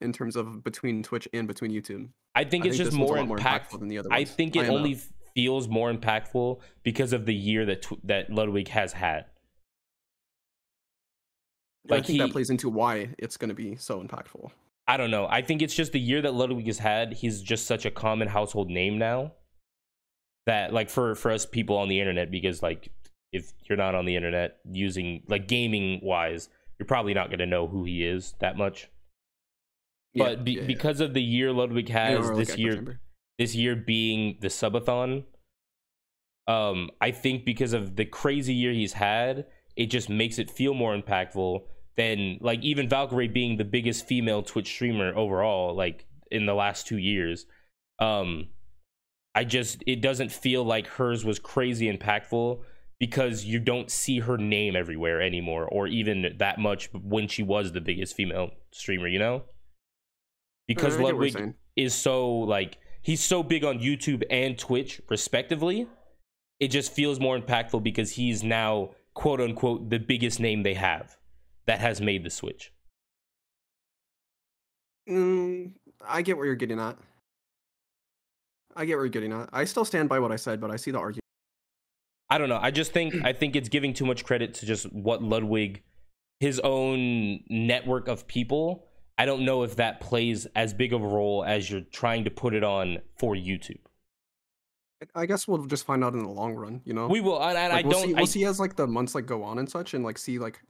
[0.00, 3.08] In terms of between Twitch and between YouTube, I think I it's think just one's
[3.08, 3.78] more lot more impactful.
[3.80, 4.98] than the other I think it I only
[5.34, 9.26] feels more impactful because of the year that tw- that Ludwig has had.
[11.84, 14.50] And I think he- that plays into why it's going to be so impactful.
[14.86, 15.26] I don't know.
[15.28, 17.12] I think it's just the year that Ludwig has had.
[17.12, 19.32] He's just such a common household name now
[20.46, 22.90] that, like, for for us people on the internet, because like
[23.32, 26.48] if you're not on the internet using like gaming wise,
[26.78, 28.88] you're probably not going to know who he is that much.
[30.14, 30.66] Yeah, but be, yeah, yeah.
[30.66, 33.00] because of the year Ludwig has or this year, chamber.
[33.38, 35.24] this year being the subathon
[36.50, 39.46] um i think because of the crazy year he's had
[39.76, 41.62] it just makes it feel more impactful
[41.96, 46.86] than like even valkyrae being the biggest female twitch streamer overall like in the last
[46.86, 47.46] two years
[48.00, 48.48] um
[49.34, 52.60] i just it doesn't feel like hers was crazy impactful
[52.98, 57.72] because you don't see her name everywhere anymore or even that much when she was
[57.72, 59.44] the biggest female streamer you know
[60.74, 64.56] because I get what you're ludwig is so like he's so big on YouTube and
[64.56, 65.88] Twitch respectively.
[66.60, 71.16] It just feels more impactful because he's now quote unquote the biggest name they have
[71.66, 72.72] that has made the switch.
[75.08, 75.72] Mm,
[76.06, 76.96] I get where you're getting at.
[78.76, 79.48] I get where you're getting at.
[79.52, 81.24] I still stand by what I said, but I see the argument.
[82.28, 82.60] I don't know.
[82.62, 85.82] I just think I think it's giving too much credit to just what Ludwig
[86.38, 88.86] his own network of people.
[89.20, 92.30] I don't know if that plays as big of a role as you're trying to
[92.30, 93.80] put it on for YouTube.
[95.14, 96.80] I guess we'll just find out in the long run.
[96.86, 98.14] You know, We will and, and Like, I we'll don't see.
[98.14, 100.62] We'll see as like the months like go on and such, and like see like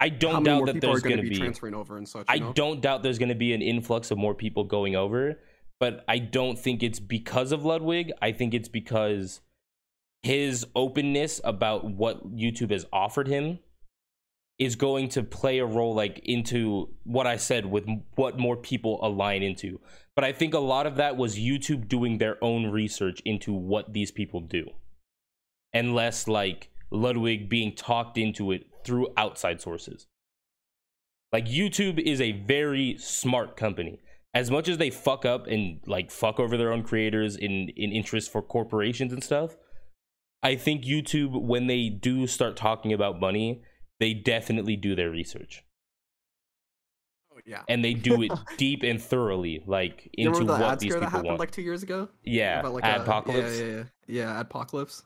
[0.00, 2.24] I don't doubt that there's going to be transferring over and such.
[2.30, 2.54] I know?
[2.54, 5.38] don't doubt there's going to be an influx of more people going over,
[5.78, 8.10] but I don't think it's because of Ludwig.
[8.22, 9.42] I think it's because
[10.22, 13.58] his openness about what YouTube has offered him
[14.58, 18.98] is going to play a role like into what I said with what more people
[19.02, 19.80] align into.
[20.14, 23.92] But I think a lot of that was YouTube doing their own research into what
[23.92, 24.66] these people do.
[25.74, 30.06] And less like Ludwig being talked into it through outside sources.
[31.32, 34.00] Like YouTube is a very smart company.
[34.32, 37.92] As much as they fuck up and like fuck over their own creators in in
[37.92, 39.56] interest for corporations and stuff,
[40.42, 43.62] I think YouTube when they do start talking about money,
[44.00, 45.64] they definitely do their research
[47.34, 47.62] Oh, yeah.
[47.68, 51.10] and they do it deep and thoroughly, like into the what these scare that people
[51.10, 51.40] happened want.
[51.40, 52.08] like two years ago?
[52.24, 53.58] yeah, About, like, a- Adpocalypse.
[53.58, 53.84] Yeah, yeah, yeah.
[54.08, 55.02] Yeah, Adpocalypse.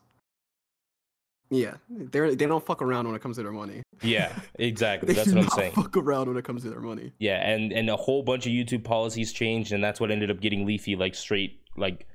[1.52, 3.82] Yeah, they they don't fuck around when it comes to their money.
[4.02, 5.12] Yeah, exactly.
[5.14, 5.72] That's what I'm saying.
[5.72, 7.12] Fuck around when it comes to their money.
[7.18, 10.40] Yeah, and and a whole bunch of YouTube policies changed, and that's what ended up
[10.40, 12.06] getting Leafy like straight like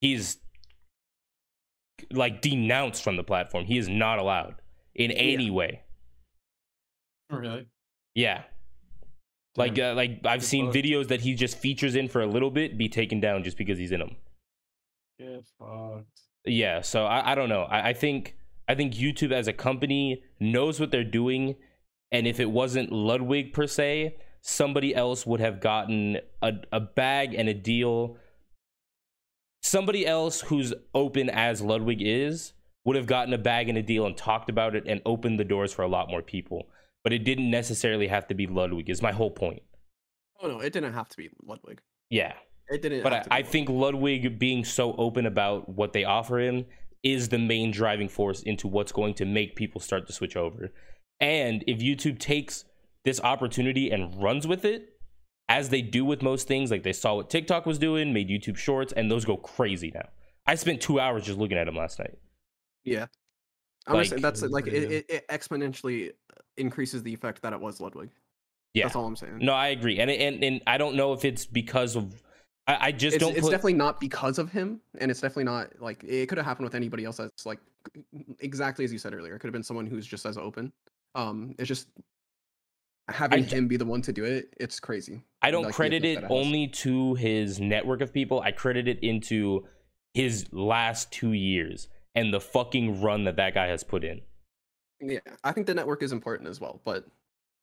[0.00, 0.38] he's
[2.10, 3.64] like denounced from the platform.
[3.66, 4.56] He is not allowed
[4.96, 5.82] in any way.
[7.30, 7.66] Oh, really?
[8.14, 8.42] Yeah.
[9.56, 12.50] Like uh, like I've Good seen videos that he just features in for a little
[12.50, 14.16] bit be taken down just because he's in them.
[15.18, 16.20] Get fucked.
[16.44, 17.62] Yeah, so I, I don't know.
[17.62, 18.36] I, I think
[18.68, 21.56] I think YouTube as a company knows what they're doing,
[22.12, 27.34] and if it wasn't Ludwig per se, somebody else would have gotten a, a bag
[27.34, 28.18] and a deal.
[29.62, 32.52] Somebody else who's open as Ludwig is
[32.84, 35.44] would have gotten a bag and a deal and talked about it and opened the
[35.44, 36.68] doors for a lot more people.
[37.06, 38.90] But it didn't necessarily have to be Ludwig.
[38.90, 39.62] Is my whole point.
[40.42, 41.80] Oh no, it didn't have to be Ludwig.
[42.10, 42.32] Yeah.
[42.68, 43.04] It didn't.
[43.04, 43.46] But I, I Ludwig.
[43.46, 46.64] think Ludwig being so open about what they offer him
[47.04, 50.72] is the main driving force into what's going to make people start to switch over.
[51.20, 52.64] And if YouTube takes
[53.04, 54.88] this opportunity and runs with it,
[55.48, 58.56] as they do with most things, like they saw what TikTok was doing, made YouTube
[58.56, 60.08] shorts, and those go crazy now.
[60.44, 62.18] I spent two hours just looking at them last night.
[62.82, 63.06] Yeah.
[63.86, 66.10] I'm saying Like- that's like it, it, it exponentially
[66.56, 68.10] increases the effect that it was Ludwig.
[68.74, 68.84] Yeah.
[68.84, 69.38] That's all I'm saying.
[69.38, 72.22] No, I agree, and and and I don't know if it's because of.
[72.68, 73.32] I, I just it's, don't.
[73.32, 76.44] it's put, definitely not because of him, and it's definitely not like it could have
[76.44, 77.16] happened with anybody else.
[77.16, 77.58] That's like
[78.40, 79.34] exactly as you said earlier.
[79.34, 80.72] It could have been someone who's just as open.
[81.14, 81.88] Um, it's just
[83.08, 84.54] having d- him be the one to do it.
[84.58, 85.22] It's crazy.
[85.42, 88.40] I don't like, credit it it only to his network of people.
[88.40, 89.66] I credit it into
[90.12, 94.22] his last two years and the fucking run that that guy has put in.
[95.00, 97.06] Yeah, I think the network is important as well, but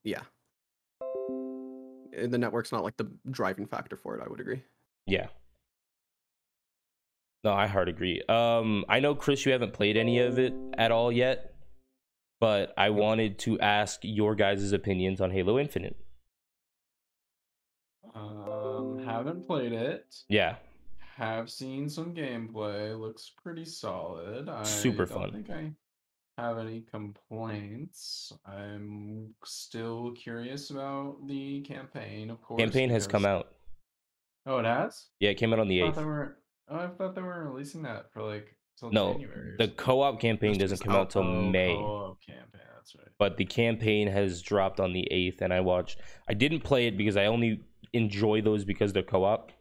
[0.04, 0.22] yeah,
[1.00, 4.24] the network's not like the driving factor for it.
[4.26, 4.62] I would agree.
[5.08, 5.28] Yeah.
[7.44, 8.22] No, I hard agree.
[8.30, 11.56] Um, I know Chris, you haven't played any of it at all yet,
[12.40, 15.98] but I wanted to ask your guys' opinions on Halo Infinite.
[18.16, 20.16] Um, haven't played it.
[20.30, 20.56] Yeah,
[21.18, 22.98] Have seen some gameplay.
[22.98, 24.48] Looks pretty solid.
[24.50, 25.32] I Super don't fun.
[25.32, 25.72] think I
[26.38, 28.34] have any complaints.
[28.46, 32.60] I'm still curious about the campaign, of course.
[32.60, 33.50] campaign has come out.
[34.46, 35.08] Oh, it has.
[35.20, 36.38] Yeah, it came out on the I thought they were.
[36.70, 39.52] Oh, I thought they were releasing that for like till No, January.
[39.52, 39.78] or the something.
[39.78, 41.76] co-op campaign doesn't come out out- till Oh, May.
[41.76, 42.62] co-op campaign.
[42.76, 43.08] That's right.
[43.18, 46.98] but the campaign has dropped on the 8th and i watched i didn't play it
[46.98, 47.62] because i only
[47.94, 49.54] enjoy those because they're co-op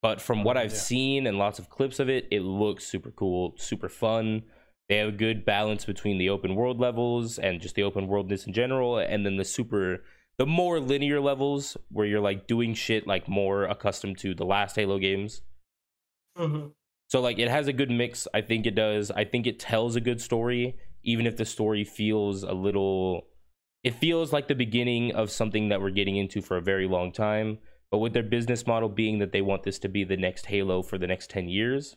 [0.00, 0.76] but from what Oh, i've yeah.
[0.78, 4.44] seen and lots of clips of it it looks super cool super fun
[4.90, 8.46] they have a good balance between the open world levels and just the open worldness
[8.46, 10.04] in general and then the super
[10.36, 14.76] the more linear levels where you're like doing shit like more accustomed to the last
[14.76, 15.40] halo games
[16.36, 16.68] mm-hmm.
[17.08, 18.26] so like it has a good mix.
[18.34, 19.10] I think it does.
[19.10, 23.26] I think it tells a good story, even if the story feels a little.
[23.82, 27.12] It feels like the beginning of something that we're getting into for a very long
[27.12, 27.58] time.
[27.90, 30.82] But with their business model being that they want this to be the next Halo
[30.82, 31.96] for the next ten years,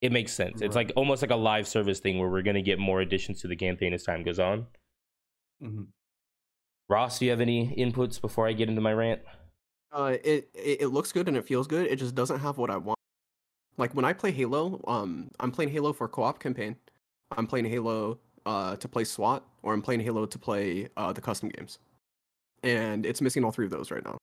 [0.00, 0.60] it makes sense.
[0.60, 3.48] It's like almost like a live service thing where we're gonna get more additions to
[3.48, 4.66] the campaign as time goes on.
[5.62, 5.88] Mhm.
[6.88, 9.22] Ross, do you have any inputs before I get into my rant?
[9.92, 11.86] Uh, it, it it looks good and it feels good.
[11.86, 12.98] It just doesn't have what I want.
[13.76, 16.76] Like when I play Halo, um, I'm playing Halo for co-op campaign.
[17.30, 21.20] I'm playing Halo uh to play SWAT, or I'm playing Halo to play uh the
[21.20, 21.78] custom games,
[22.62, 24.18] and it's missing all three of those right now.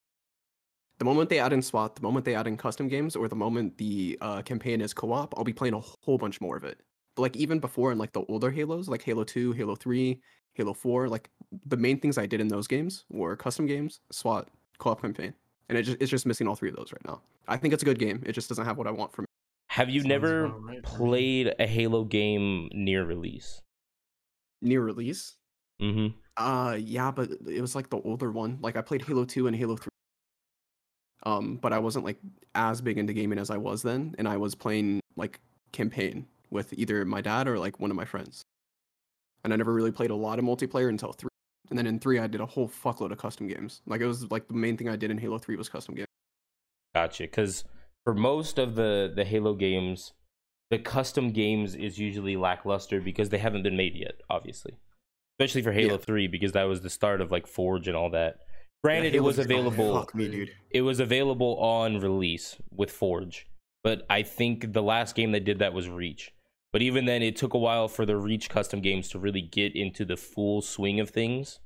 [1.01, 3.35] The moment they add in SWAT, the moment they add in custom games, or the
[3.35, 6.79] moment the uh, campaign is co-op, I'll be playing a whole bunch more of it.
[7.15, 10.21] But like even before in like the older Halos, like Halo Two, Halo Three,
[10.53, 11.31] Halo Four, like
[11.65, 14.47] the main things I did in those games were custom games, SWAT,
[14.77, 15.33] co-op campaign
[15.71, 17.21] and it just, it's just missing all three of those right now.
[17.47, 18.21] I think it's a good game.
[18.25, 19.29] It just doesn't have what I want from it.
[19.69, 23.61] Have you Sounds never right played a Halo game near release?
[24.61, 25.37] Near release.
[25.81, 26.17] Mm-hmm.
[26.35, 28.59] Uh, yeah, but it was like the older one.
[28.61, 29.90] Like I played Halo Two and Halo Three.
[31.23, 32.17] Um, but I wasn't like
[32.55, 35.39] as big into gaming as I was then, and I was playing like
[35.71, 38.43] campaign with either my dad or like one of my friends.
[39.43, 41.29] And I never really played a lot of multiplayer until three.
[41.69, 43.81] And then in three, I did a whole fuckload of custom games.
[43.87, 46.07] Like it was like the main thing I did in Halo Three was custom games.
[46.93, 47.23] Gotcha.
[47.23, 47.63] Because
[48.03, 50.11] for most of the the Halo games,
[50.69, 54.15] the custom games is usually lackluster because they haven't been made yet.
[54.29, 54.73] Obviously,
[55.39, 55.97] especially for Halo Yeah.
[55.97, 58.39] Three because that was the start of like Forge and all that.
[58.83, 59.99] Granted, it Halo was 3 available.
[59.99, 60.51] Fuck me, dude.
[60.71, 63.47] It was available on release with Forge,
[63.83, 66.33] but I think the last game that did that was Reach.
[66.73, 69.75] But even then, it took a while for the Reach custom games to really get
[69.75, 71.59] into the full swing of things.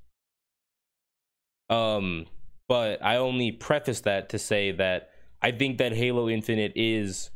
[1.70, 2.26] Um,
[2.68, 5.12] but I only preface that to say that
[5.42, 7.30] I think that Halo Infinite is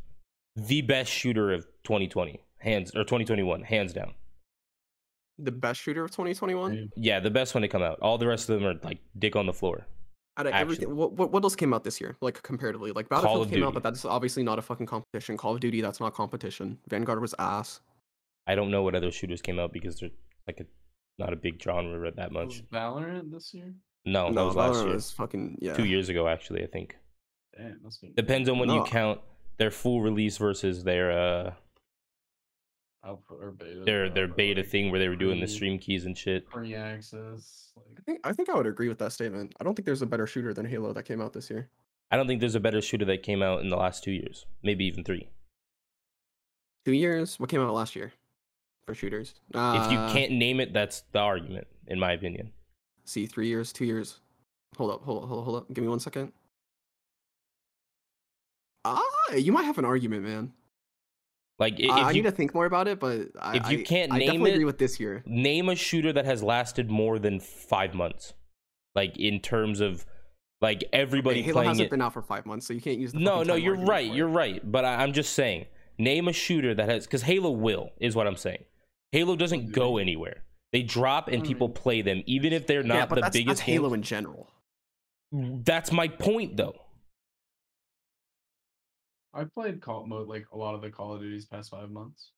[0.56, 4.14] the best shooter of 2020, hands or 2021, hands down.
[5.42, 6.74] The best shooter of 2021.
[6.74, 6.84] Yeah.
[6.96, 8.00] Yeah, the best one to come out.
[8.02, 9.86] All the rest of them are like dick on the floor.
[10.38, 10.62] Out of Actually.
[10.62, 12.16] everything, what, what what else came out this year?
[12.22, 15.36] Like comparatively, like Call Battlefield of came out, but that's obviously not a fucking competition.
[15.36, 16.78] Call of Duty, that's not competition.
[16.88, 17.82] Vanguard was ass.
[18.48, 20.10] I don't know what other shooters came out because they're
[20.48, 20.66] like a
[21.18, 22.48] not a big genre that much.
[22.48, 23.74] Was Valorant this year?
[24.06, 24.94] No, that no, was last year.
[24.94, 25.74] was fucking yeah.
[25.74, 26.64] Two years ago, actually.
[26.64, 26.96] I think
[27.58, 29.20] Damn, that's been depends on when you count
[29.58, 31.54] their full release versus their uh
[33.06, 33.84] alpha or beta.
[33.86, 36.50] their their beta like, thing where they were doing the stream keys and shit.
[36.50, 37.72] Pre-access.
[37.98, 39.54] I think I think I would agree with that statement.
[39.60, 41.70] I don't think there's a better shooter than Halo that came out this year.
[42.12, 44.46] I don't think there's a better shooter that came out in the last two years,
[44.64, 45.30] maybe even three.
[46.86, 47.40] Two years.
[47.40, 48.12] What came out last year
[48.86, 49.36] for shooters?
[49.54, 52.52] Uh, if you can't name it, that's the argument, in my opinion.
[53.06, 54.20] see, three years, two years.
[54.78, 55.74] Hold up, hold up, hold up, hold up.
[55.74, 56.32] Give me one second.
[58.86, 59.02] Ah,
[59.36, 60.54] you might have an argument, man.
[61.60, 63.70] Like i- if I, I you need to think more about it, but I, if
[63.70, 65.24] you can't I name definitely it- agree with this year.
[65.26, 68.34] name a shooter that has lasted more than five months,
[68.96, 70.06] like in terms of
[70.62, 71.92] like everybody Okay, Halo playing hasn't it.
[71.92, 73.12] been out for five months, so you can't use.
[73.14, 74.12] The No, no, you're right.
[74.12, 74.60] You're right.
[74.70, 75.66] But I, I'm just saying,
[75.98, 78.64] name a shooter that has because Halo will is what I'm saying.
[79.12, 80.44] Halo doesn't go anywhere.
[80.72, 82.88] They drop and people play them, even if they're Mm.
[82.90, 84.50] yeah, not but the that's, biggest that's Halo in general.
[85.32, 86.76] That's my point, though.
[89.34, 92.32] I played call mode like a lot of the Call of Duties past five months.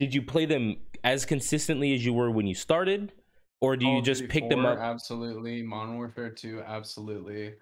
[0.00, 3.12] Did you play them as consistently as you were when you started,
[3.60, 4.78] or do Call you just Duty pick them up?
[4.78, 5.62] Absolutely.
[5.62, 7.54] Modern Warfare 2, absolutely.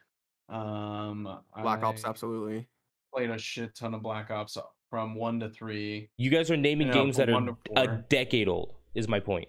[0.49, 2.68] Um, Black Ops, absolutely.
[3.14, 6.11] Played a shit ton of Black Ops uh, from one to three.
[6.16, 8.74] You guys are naming Yeah, games that are a decade old.
[8.95, 9.49] Is my point.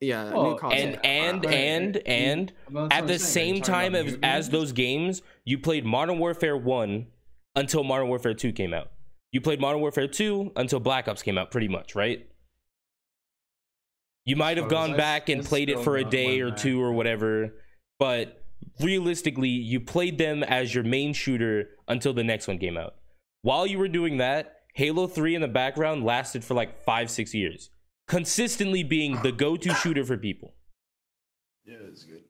[0.00, 0.98] Yeah, Well, new content.
[1.02, 2.02] And and Right, and right.
[2.06, 3.52] and That's at the saying.
[3.52, 7.06] Are you same time as, as those games, you played Modern Warfare 1
[7.56, 8.92] until Modern Warfare 2 came out.
[9.32, 12.28] You played Modern Warfare 2 until Black Ops came out, pretty much, right?
[14.24, 17.54] You might have gone back and played it for a day or two or whatever,
[17.98, 18.42] but
[18.80, 22.94] realistically, you played them as your main shooter until the next one came out.
[23.42, 27.34] While you were doing that, Halo 3 in the background lasted for like five, six
[27.34, 27.70] years,
[28.08, 30.54] consistently being the go to shooter for people.
[31.64, 32.24] Yeah, it's good.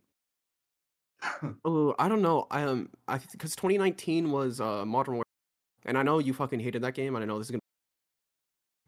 [1.65, 2.47] Oh, I don't know.
[2.51, 5.25] I um, I because 2019 was uh Modern Warfare,
[5.85, 7.61] and I know you fucking hated that game, and I know this is gonna,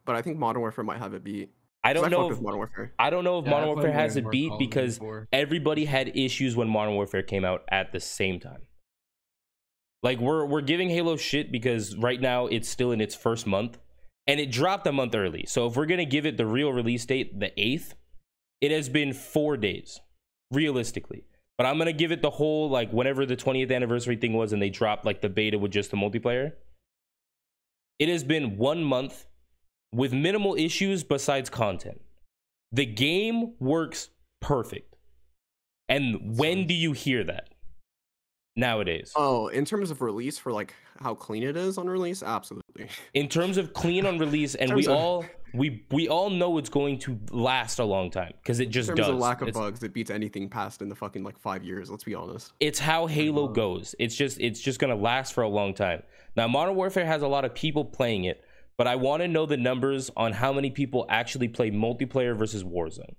[0.05, 1.51] but I think Modern Warfare might have it beat.
[1.85, 2.93] I 'Cause don't know if Modern Warfare.
[2.99, 5.29] I don't know if Yeah, Modern Warfare has it beat Call of Duty because 4.
[5.33, 8.63] everybody had issues when Modern Warfare came out at the same time.
[10.03, 13.79] Like we're we're giving Halo shit because right now it's still in its first month
[14.27, 15.45] and it dropped a month early.
[15.47, 17.95] So if we're going to give it the real release date, the 8th,
[18.61, 20.01] it has been 4 days
[20.53, 21.25] realistically.
[21.59, 24.53] But I'm going to give it the whole like whenever the 20th anniversary thing was
[24.53, 26.53] and they dropped like the beta with just the multiplayer.
[27.99, 29.27] It has been 1 month
[29.93, 32.01] with minimal issues besides content.
[32.71, 34.95] The game works perfect.
[35.89, 37.49] And when do you hear that?
[38.55, 39.13] Nowadays.
[39.17, 42.89] Oh, in terms of release for like how clean it is on release, absolutely.
[43.15, 45.25] In terms of clean on release, and we of- all
[45.55, 48.97] we we all know it's going to last a long time because it just In
[48.97, 49.15] terms does.
[49.15, 51.91] of lack of it's, bugs, it beats anything past in the fucking like five years.
[51.91, 52.53] Let's be honest.
[52.61, 53.95] it's how Halo goes.
[53.99, 56.03] It's just it's just gonna last for a long time.
[56.37, 58.45] Now, Modern Warfare has a lot of people playing it,
[58.77, 62.63] but I want to know the numbers on how many people actually play multiplayer versus
[62.65, 63.15] Warzone.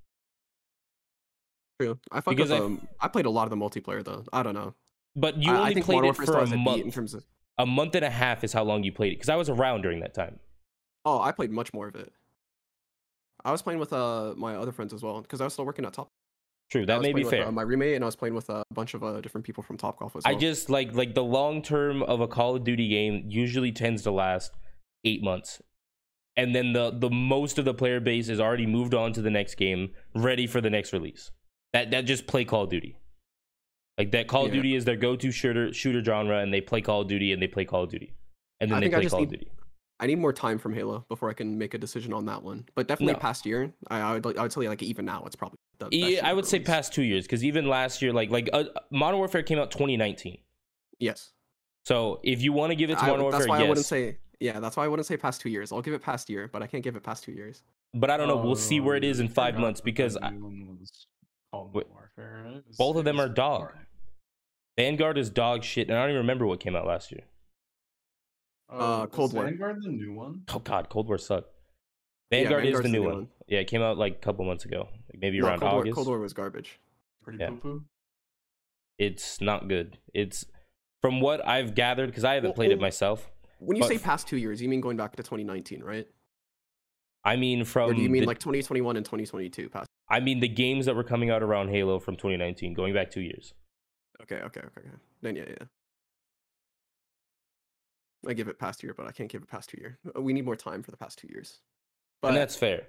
[1.82, 2.00] True.
[2.12, 4.24] I Because with I- um, I played a lot of the multiplayer though.
[4.34, 4.76] I don't know.
[5.16, 7.14] But you I, I only think played Modern it Warfare for a beat in terms
[7.14, 7.26] of.
[7.58, 9.82] A month and a half is how long you played it because I was around
[9.82, 10.40] during that time.
[11.04, 12.12] Oh, I played much more of it.
[13.46, 15.86] I was playing with uh my other friends as well because I was still working
[15.86, 16.10] at Top.
[16.70, 17.48] True, that may be with, fair.
[17.48, 19.64] uh, my roommate and I was playing with uh, a bunch of uh, different people
[19.64, 20.36] from Top Golf as well.
[20.36, 24.04] I just like like the long term of a Call of Duty game usually tends
[24.04, 24.52] to last
[25.04, 25.62] eight months,
[26.38, 29.32] and then the the most of the player base is already moved on to the
[29.32, 31.32] next game, ready for the next release.
[31.74, 33.00] That that just play Call of Duty.
[33.98, 36.82] Like that Call of Duty is their go to shooter shooter genre, and they play
[36.82, 38.14] Call of Duty and they play Call of Duty,
[38.60, 39.48] and then I they play Call of Duty.
[40.02, 42.66] I need more time from Halo before I can make a decision on that one.
[42.76, 43.20] But definitely No.
[43.20, 45.86] past year, I, I would I would tell you like even now it's probably the
[45.86, 48.50] best Yeah, I for would say past two years because even last year, like like
[48.54, 50.38] uh, Modern Warfare came out 2019.
[51.00, 51.32] Yes.
[51.86, 53.66] So if you want to give it to I- Modern that's why yes.
[53.66, 54.60] I wouldn't say yeah.
[54.60, 55.72] That's why I wouldn't say past two years.
[55.72, 57.64] I'll give it past year, but I can't give it past two years.
[57.94, 58.38] but I don't know.
[58.38, 61.08] We'll see where it is in five months because I, new one was
[61.52, 62.62] called Wait, Warfare.
[62.78, 63.74] Both of them are dog.
[64.78, 67.24] Vanguard is dog shit, and I don't even remember what came out last year.
[68.70, 69.46] Uh, was Cold War.
[69.46, 70.44] Vanguard the new one?
[70.54, 71.50] Oh God, Cold War sucked.
[72.32, 73.28] Yeah, Vanguard is Vanguard's the new one.
[73.48, 75.82] Yeah, it came out like a couple months ago, like maybe No, around Cold War,
[75.82, 75.96] August.
[75.96, 76.80] Cold War was garbage.
[77.24, 77.50] Pretty Yeah.
[77.50, 77.84] poo poo.
[79.00, 79.98] It's not good.
[80.14, 80.46] It's
[81.02, 83.32] from what I've gathered because I haven't Well, played it myself.
[83.60, 86.08] When you But say past two years, you mean going back to 2019, right?
[87.24, 89.88] I mean, from or do you mean the, like 2021 and 2022 past?
[90.10, 93.22] I mean the games that were coming out around Halo from 2019, going back two
[93.22, 93.54] years.
[94.22, 94.80] Okay, okay, okay.
[94.80, 94.90] okay.
[95.22, 95.66] Then yeah, yeah.
[98.28, 99.98] I give it past year, but I can't give it past two year.
[100.16, 101.60] Uh, We need more time for the past two years.
[102.22, 102.88] But and that's fair.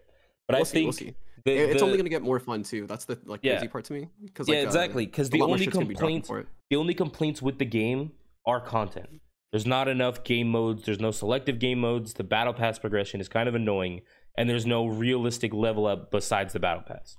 [0.49, 1.15] But we'll I see, think we'll see.
[1.45, 2.87] the- it's the- only gonna get more fun too.
[2.87, 3.53] That's the like Yeah.
[3.59, 4.09] crazy part to me.
[4.25, 5.07] Because yeah, like, uh, exactly.
[5.07, 6.29] Because a the only complaints,
[6.71, 8.13] the only complaints with the game
[8.47, 9.21] are content.
[9.53, 10.85] There's not enough game modes.
[10.85, 12.15] There's no selective game modes.
[12.15, 14.03] The battle pass progression is kind of annoying,
[14.37, 17.17] and there's no realistic level up besides the battle pass.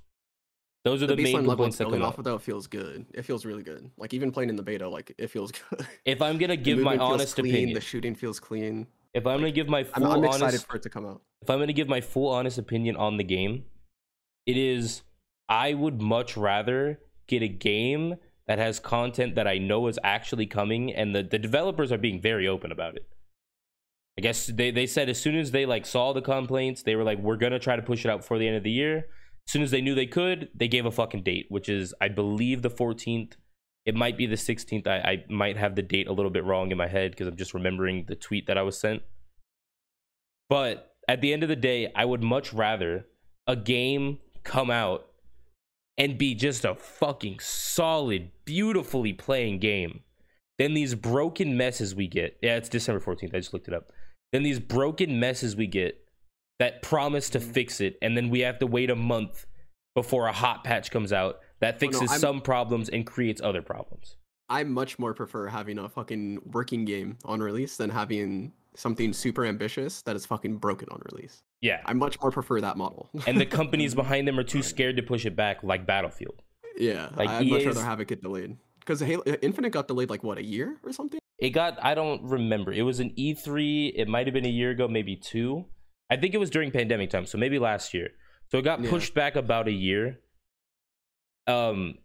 [0.84, 3.06] Those are The the, main complaints that come off of though feels good.
[3.14, 3.88] It feels really good.
[3.96, 5.86] Like even playing in the beta, like it feels good.
[6.04, 8.86] If I'm gonna give my honest clean, opinion, The shooting feels clean.
[9.14, 11.22] if I'm gonna give my I'm, full I'm excited honest, for it to come out.
[11.40, 13.64] if I'm gonna give my full honest opinion on the game,
[14.46, 15.02] it is
[15.48, 18.16] I would much rather get a game
[18.48, 22.20] that has content that I know is actually coming, and the, the developers are being
[22.20, 23.06] very open about it.
[24.18, 27.04] I guess they, they said as soon as they like saw the complaints, they were
[27.04, 29.06] like, we're gonna try to push it out before the end of the year.
[29.46, 32.08] As soon as they knew they could, they gave a fucking date, which is I
[32.08, 33.32] believe the 14th.
[33.84, 34.86] It might be the 16th.
[34.86, 37.36] I, I might have the date a little bit wrong in my head because I'm
[37.36, 39.02] just remembering the tweet that I was sent.
[40.48, 43.06] But at the end of the day, I would much rather
[43.46, 45.06] a game come out
[45.98, 50.00] and be just a fucking solid, beautifully playing game.
[50.58, 52.36] than these broken messes we get.
[52.42, 53.34] Yeah, it's December 14th.
[53.34, 53.90] I just looked it up.
[54.32, 56.01] Then these broken messes we get
[56.58, 57.52] that promise to Mm-hmm.
[57.52, 59.46] fix it, and then we have to wait a month
[59.94, 63.62] before a hot patch comes out that Oh, no, fixes some problems and creates other
[63.62, 64.16] problems.
[64.48, 69.44] I much more prefer having a fucking working game on release than having something super
[69.44, 71.42] ambitious that is fucking broken on release.
[71.60, 71.80] Yeah.
[71.84, 73.08] I much more prefer that model.
[73.26, 76.42] And the companies behind them are too scared to push it back, like Battlefield.
[76.76, 80.22] yeah, like, I'd much rather have it get delayed because Halo Infinite got delayed like
[80.24, 81.20] what a year or something.
[81.38, 82.72] It got, I don't remember.
[82.72, 83.92] It was an E3.
[83.94, 85.66] It might have been a year ago, maybe two.
[86.10, 88.10] I think it was during pandemic time, so maybe last year.
[88.50, 88.90] So it got Yeah.
[88.90, 90.20] pushed back about a year.
[91.46, 91.98] Um,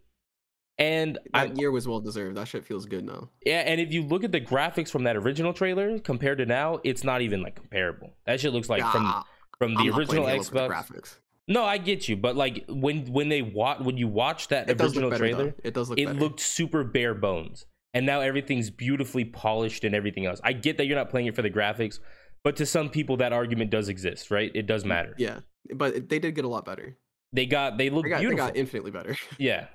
[0.78, 2.36] and That I, year was well deserved.
[2.36, 3.30] That shit feels good now.
[3.44, 6.80] yeah, and if you look at the graphics from that original trailer compared to now,
[6.84, 8.14] it's not even like comparable.
[8.26, 9.24] That shit looks like from
[9.58, 10.68] from the I'm original Halo for the Xbox.
[10.70, 11.18] graphics.
[11.48, 14.80] No, I get you, but like when when they watch when you watch that It
[14.80, 15.54] original trailer, Though.
[15.64, 16.18] It does look it better.
[16.18, 20.84] looked super bare bones and now everything's beautifully polished and everything else i get that
[20.84, 22.00] you're not playing it for the graphics
[22.44, 25.40] but to some people that argument does exist right it does matter yeah,
[25.74, 26.96] but they did get a lot better.
[27.32, 29.16] they got they look They got, they got infinitely better.
[29.38, 29.66] yeah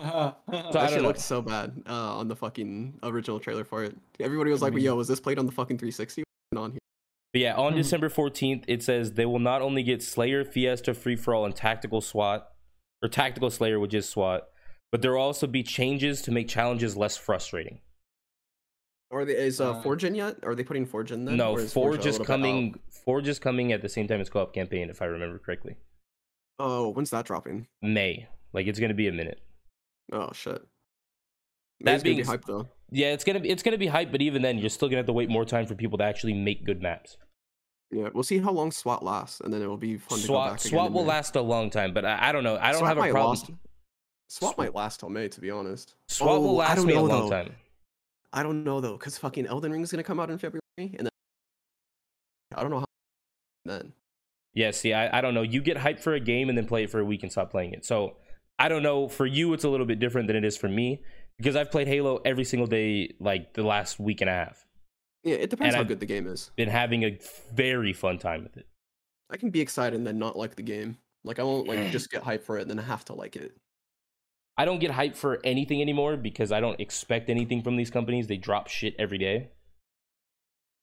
[0.00, 0.34] so I
[0.72, 1.08] that shit know.
[1.08, 3.96] looked so bad uh, on the fucking original trailer for it.
[4.18, 6.24] Everybody was like, mean- "Yo, was this played on the fucking 360?"
[6.56, 6.80] On here.
[7.32, 7.76] but yeah on Mhm.
[7.76, 11.54] december 14th it says they will not only get slayer fiesta free for all and
[11.54, 12.48] tactical swat
[13.04, 14.48] or tactical slayer which is swat
[14.90, 17.78] but there will also be changes to make challenges less frustrating
[19.12, 20.36] Are they is uh, Uh, Forge in yet?
[20.44, 21.36] Are they putting Forge in then?
[21.36, 22.26] no forge a is little bit out?
[22.26, 25.76] coming forge is coming at the same time as co-op campaign if i remember correctly
[26.58, 27.66] Oh, when's that dropping?
[27.82, 29.40] may like it's gonna be a minute
[30.12, 30.60] Oh shit.
[31.82, 32.68] That May's gonna being be hype though.
[32.90, 35.06] Yeah, it's gonna be it's gonna be hype, but even then, you're still gonna have
[35.06, 37.16] to wait more time for people to actually make good maps.
[37.92, 40.34] Yeah, we'll see how long SWAT lasts, and then it will be fun to go
[40.34, 42.56] SWAT SWAT will last a long time, but I, I don't know.
[42.60, 43.30] I don't SWAT have a problem.
[43.38, 43.50] last-
[44.28, 45.94] SWAT might last till May, to be honest.
[46.08, 47.30] SWAT will Oh, I last me a long though.
[47.30, 47.54] time.
[48.32, 51.00] I don't know though, because fucking Elden Ring is gonna come out in February, and
[51.00, 51.10] then
[52.54, 52.84] I don't know how
[53.64, 53.92] then.
[54.54, 55.42] Yeah, see, I, I don't know.
[55.42, 57.50] You get hyped for a game and then play it for a week and stop
[57.50, 57.84] playing it.
[57.84, 58.16] So
[58.58, 59.08] I don't know.
[59.08, 61.02] For you, it's a little bit different than it is for me
[61.38, 64.66] because I've played Halo every single day, like the last week and a half.
[65.22, 66.50] Yeah, it depends And how I've- good the game is.
[66.56, 67.18] Been having a
[67.52, 68.66] very fun time with it.
[69.30, 70.98] I can be excited and then not like the game.
[71.22, 73.36] Like I won't like just get hyped for it, and then I have to like
[73.36, 73.52] it.
[74.56, 78.26] I don't get hyped for anything anymore because I don't expect anything from these companies.
[78.26, 79.50] They drop shit every day.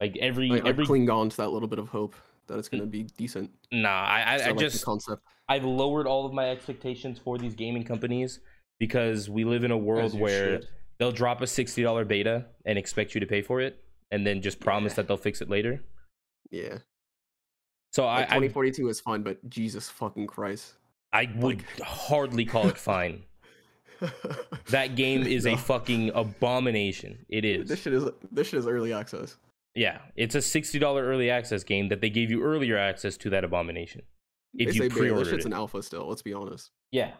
[0.01, 2.15] Like every Like, I every cling on to that little bit of hope
[2.47, 2.73] that it's mm.
[2.79, 3.51] gonna be decent.
[3.71, 5.21] nah, I I, So I like just concept.
[5.49, 8.39] I've lowered all of my expectations for these gaming companies
[8.79, 10.67] because we live in a world where should.
[10.99, 14.41] they'll drop a sixty dollar beta and expect you to pay for it, and then
[14.41, 14.95] just promise Yeah.
[14.97, 15.83] that they'll fix it later.
[16.51, 16.77] Yeah,
[17.91, 20.73] So like, I I, 2042 is fine, but Jesus fucking Christ.
[21.11, 23.23] I would hardly call it fine.
[24.69, 27.25] That game is a fucking abomination.
[27.29, 27.69] It is.
[27.69, 27.83] This is.
[27.83, 29.37] shit is this shit is early access.
[29.75, 33.29] Yeah, it's a sixty dollar early access game that they gave you earlier access to
[33.29, 34.01] that abomination.
[34.55, 35.49] If they you say beta, pre-ordered shit's it.
[35.49, 36.07] an alpha still.
[36.07, 36.71] Let's be honest.
[36.91, 37.11] Yeah.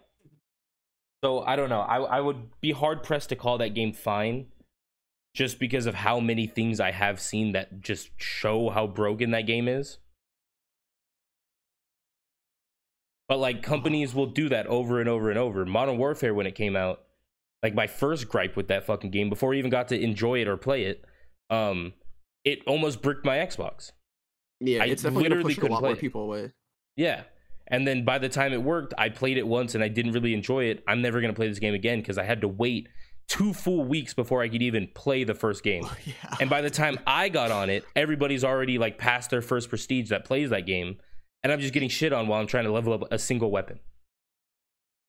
[1.24, 1.82] So I don't know.
[1.82, 4.48] I I would be hard pressed to call that game fine,
[5.34, 9.48] just because of how many things I have seen that just show how broken that
[9.48, 10.00] game is.
[13.28, 15.66] But like companies will do that over and over and over.
[15.66, 17.02] Modern Warfare when it came out,
[17.62, 20.48] like my first gripe with that fucking game before I even got to enjoy it
[20.48, 21.04] or play it,
[21.50, 21.94] um,
[22.46, 23.92] it almost bricked my Xbox.
[24.60, 26.52] Yeah, I it's definitely literally push a couldn't lot play more people away.
[26.96, 27.24] Yeah.
[27.68, 30.34] And then by the time it worked, I played it once and I didn't really
[30.34, 30.84] enjoy it.
[30.88, 32.88] I'm never going to play this game again because I had to wait
[33.28, 35.86] two full weeks before I could even play the first game.
[36.06, 36.14] yeah.
[36.40, 40.10] And by the time I got on it, everybody's already like past their first prestige
[40.10, 40.98] that plays that game.
[41.44, 43.80] And I'm just getting shit on while I'm trying to level up a single weapon.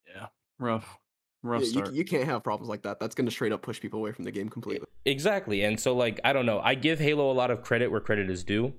[0.07, 0.27] Yeah,
[0.59, 0.99] rough,
[1.43, 3.01] rough Yeah, you, you can't have problems like that.
[3.01, 4.87] That's gonna straight up push people away from the game completely.
[5.05, 5.65] Exactly.
[5.65, 6.61] And so like I don't know.
[6.61, 8.75] I give Halo a lot of credit where credit is due.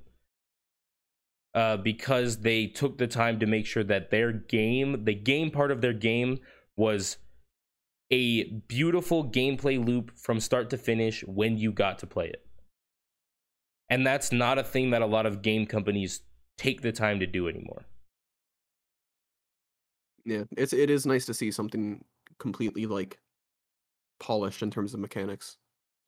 [1.55, 5.71] Uh, because they took the time to make sure that their game, the game part
[5.71, 6.39] of their game,
[6.77, 7.17] was
[8.11, 12.45] a beautiful gameplay loop from start to finish when you got to play it.
[13.89, 16.21] And that's not a thing that a lot of game companies
[16.59, 17.85] take the time to do anymore.
[20.25, 22.03] Yeah, it's it is nice to see something
[22.39, 23.17] completely like
[24.19, 25.57] polished in terms of mechanics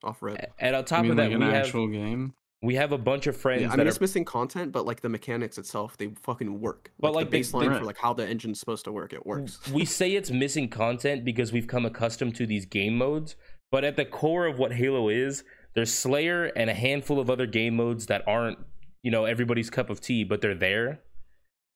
[0.04, 0.48] off red.
[0.58, 2.34] And on I top mean, of that, like we an have game.
[2.60, 4.84] we have a bunch of friends Yeah, I that mean, are it's missing content, but
[4.86, 6.92] like the mechanics itself, they fucking work.
[7.00, 9.12] But, like, like, the they- baseline they- for like how the engine's supposed to work,
[9.12, 9.58] it works.
[9.72, 13.36] we say it's missing content because we've come accustomed to these game modes,
[13.70, 15.42] but at the core of what Halo is,
[15.74, 18.58] there's Slayer and a handful of other game modes that aren't,
[19.02, 21.00] you know, everybody's cup of tea, but they're there.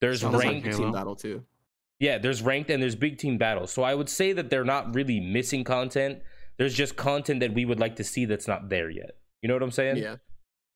[0.00, 0.76] There's Sounds like ranked.
[0.76, 1.44] Team battle too.
[1.98, 3.72] Yeah, there's ranked and there's big team battles.
[3.72, 6.20] So I would say that they're not really missing content.
[6.58, 9.12] There's just content that we would like to see that's not there yet.
[9.42, 9.96] You know what I'm saying?
[9.96, 10.16] Yeah.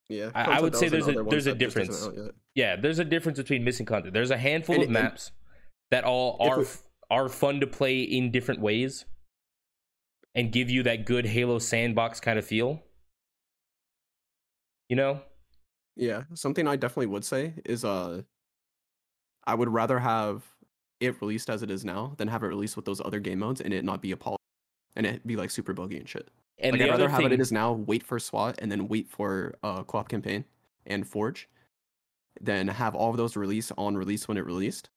[0.08, 0.30] Yeah.
[0.34, 2.34] I- I would say there's a- there's a that just isn't difference.
[2.54, 4.12] Yeah, there's a difference between missing content.
[4.14, 5.32] There's a handful And- of and- maps
[5.90, 6.66] that all are we-
[7.10, 9.04] are fun to play in different ways
[10.34, 12.82] and give you that good Halo sandbox kind of feel.
[14.88, 15.22] You know?
[15.96, 18.22] Yeah, something I definitely would say is uh
[19.44, 20.44] I would rather have
[21.00, 23.60] it released as it is now than have it released with those other game modes
[23.60, 24.36] and it not be a pol
[24.96, 26.30] and it be like super buggy and shit.
[26.58, 29.08] And like I'd rather have thing, it as now, wait for SWAT and then wait
[29.08, 30.44] for uh co-op campaign
[30.86, 31.48] and Forge
[32.40, 34.90] than have all of those release on release when it released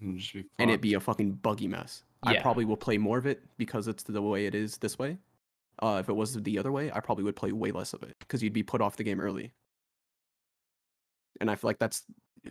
[0.00, 0.20] And
[0.58, 2.04] and it be a fucking buggy mess.
[2.22, 5.18] I probably will play more of it because it's the way it is this way.
[5.80, 8.16] Uh, if it was the other way, I probably would play way less of it
[8.18, 9.52] because you'd be put off the game early.
[11.40, 12.04] And I feel like that's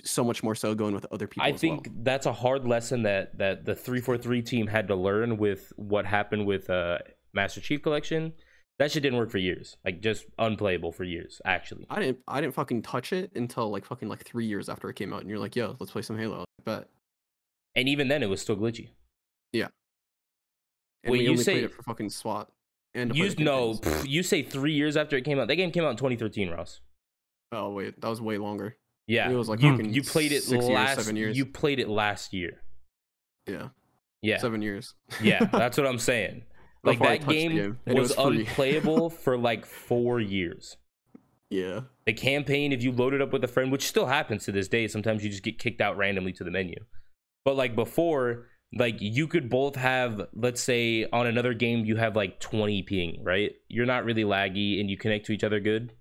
[0.04, 1.46] so much more so going with other people.
[1.48, 1.96] I think well.
[2.04, 6.46] that's a hard lesson that that the 343 team had to learn with what happened
[6.46, 7.00] with uh
[7.34, 8.34] Master Chief Collection.
[8.80, 9.76] That shit didn't work for years.
[9.84, 11.88] Like just unplayable for years, actually.
[11.90, 14.96] I didn't I didn't fucking touch it until like fucking like three years after it
[14.96, 16.46] came out, and you're like, yo, let's play some Halo.
[16.64, 16.90] But
[17.76, 18.90] And even then it was still glitchy.
[19.54, 19.68] Yeah.
[21.04, 22.50] And Wait, we you only say- played it for fucking SWAT.
[22.94, 25.48] And You no, pff, you say three years after it came out.
[25.48, 26.82] That game came out in 2013, Ross.
[27.52, 28.76] Oh wait, that was way longer.
[29.08, 31.38] Yeah, It was like you you played it six years, seven years.
[31.38, 32.62] You played it last year.
[33.48, 33.70] Yeah,
[34.22, 34.96] Yeah, seven years.
[35.22, 36.44] yeah, that's what I'm saying.
[36.84, 40.76] Like that game, game, was, was unplayable for like four years.
[41.50, 44.52] Yeah, The campaign, if you load it up with a friend, which still happens to
[44.52, 46.76] this day, sometimes you just get kicked out randomly to the menu.
[47.46, 52.18] But like before, like you could both have, let's say on another game, you have
[52.18, 53.54] like 20 ping, right?
[53.70, 55.94] You're not really laggy and you connect to each other good.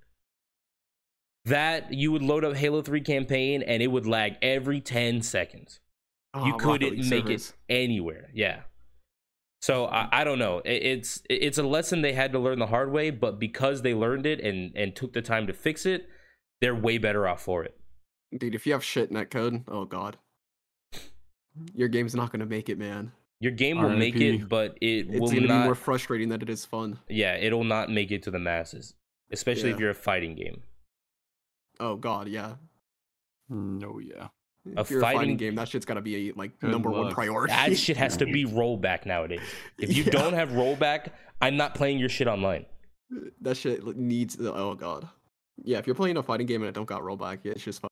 [1.47, 5.80] That you would load up Halo 3 campaign and it would lag every 10 seconds.
[6.34, 7.55] Oh, you Oh, Rocket couldn't make servers.
[7.68, 8.30] it anywhere.
[8.34, 8.62] Yeah.
[9.62, 10.59] So I, I don't know.
[10.64, 13.94] It- It's it's a lesson they had to learn the hard way, but because they
[13.94, 16.09] learned it and and took the time to fix it,
[16.61, 17.78] they're way better off for it.
[18.36, 20.18] Dude, if you have shit netcode, oh god,
[21.74, 23.12] your game's not gonna make it, man.
[23.40, 25.61] Your game will make it, but it It's will gonna not.
[25.62, 26.99] be more frustrating than it is fun.
[27.09, 28.94] yeah, it'll not make it to the masses,
[29.30, 30.62] especially if you're a fighting game.
[31.81, 32.55] Oh god, yeah.
[33.49, 34.29] No, yeah.
[34.77, 36.91] A if you're a fighting fighting- game, that shit's gotta be a like Good number
[36.91, 37.53] one priority.
[37.53, 39.41] That shit has to be rollback nowadays.
[39.79, 40.11] If you Yeah.
[40.11, 41.11] don't have rollback,
[41.41, 42.66] I'm not playing your shit online.
[43.43, 44.37] that shit li- needs.
[44.41, 45.09] Oh god.
[45.62, 47.89] Yeah, if you're playing a fighting game and it don't got rollback, it's just fu-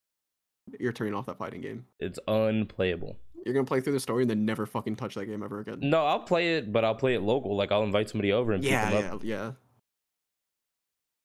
[0.80, 1.86] you're turning off that fighting game.
[2.00, 3.16] It's unplayable.
[3.46, 5.78] You're gonna play through the story and then never fucking touch that game ever again.
[5.80, 7.56] No, I'll play it, but I'll play it local.
[7.56, 9.22] Like I'll invite somebody over and pick yeah, up.
[9.22, 9.52] yeah, yeah.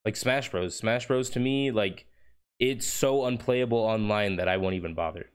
[0.04, 0.76] like Smash Bros.
[0.76, 1.30] Smash Bros.
[1.30, 2.06] to me, like
[2.60, 5.26] it's so unplayable online that I won't even bother.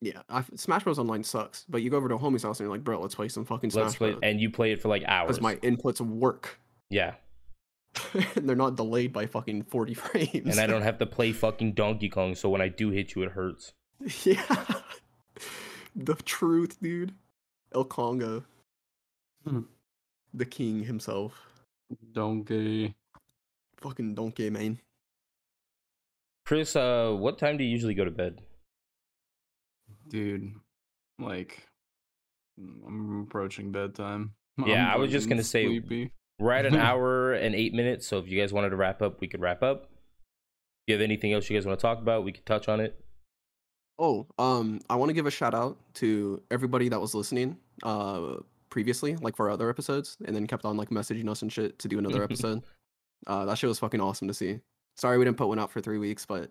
[0.00, 0.98] Yeah, I, Smash Bros.
[0.98, 3.14] Online sucks, but you go over to a homie's house and you're like, bro, let's
[3.14, 4.20] play some fucking Smash Let's play, Bros.
[4.22, 5.38] and you play it for like hours.
[5.38, 6.58] Because my inputs work.
[6.90, 7.14] yeah,
[8.34, 10.46] and they're not delayed by fucking 40 frames.
[10.46, 13.22] and I don't have to play fucking Donkey Kong, so when I do hit you,
[13.22, 13.72] it hurts.
[14.24, 14.64] yeah.
[15.96, 17.14] the truth, dude.
[17.74, 18.44] El Congo.
[19.46, 19.60] Hmm.
[20.34, 21.40] The king himself.
[22.12, 22.94] Donkey.
[23.78, 24.78] Fucking donkey, man.
[26.52, 28.42] Chris, uh, what time do you usually go to bed?
[30.06, 30.52] Dude.
[31.18, 31.66] Like
[32.58, 34.34] I'm approaching bedtime.
[34.66, 36.12] Yeah, I'm I was just gonna say- sleepy.
[36.38, 39.18] We're at an hour and eight minutes, so if you guys wanted to wrap up,
[39.22, 39.84] we could wrap up.
[39.84, 42.80] If you have anything else you guys want to talk about, we could touch on
[42.80, 43.02] it.
[43.98, 48.34] Oh, um, I want to give a shout out to everybody that was listening uh
[48.68, 51.88] previously, like for other episodes, and then kept on like messaging us and shit to
[51.88, 52.62] do another episode.
[53.26, 54.60] uh that shit was fucking awesome to see.
[54.96, 56.50] Sorry we didn't put one out for three weeks, but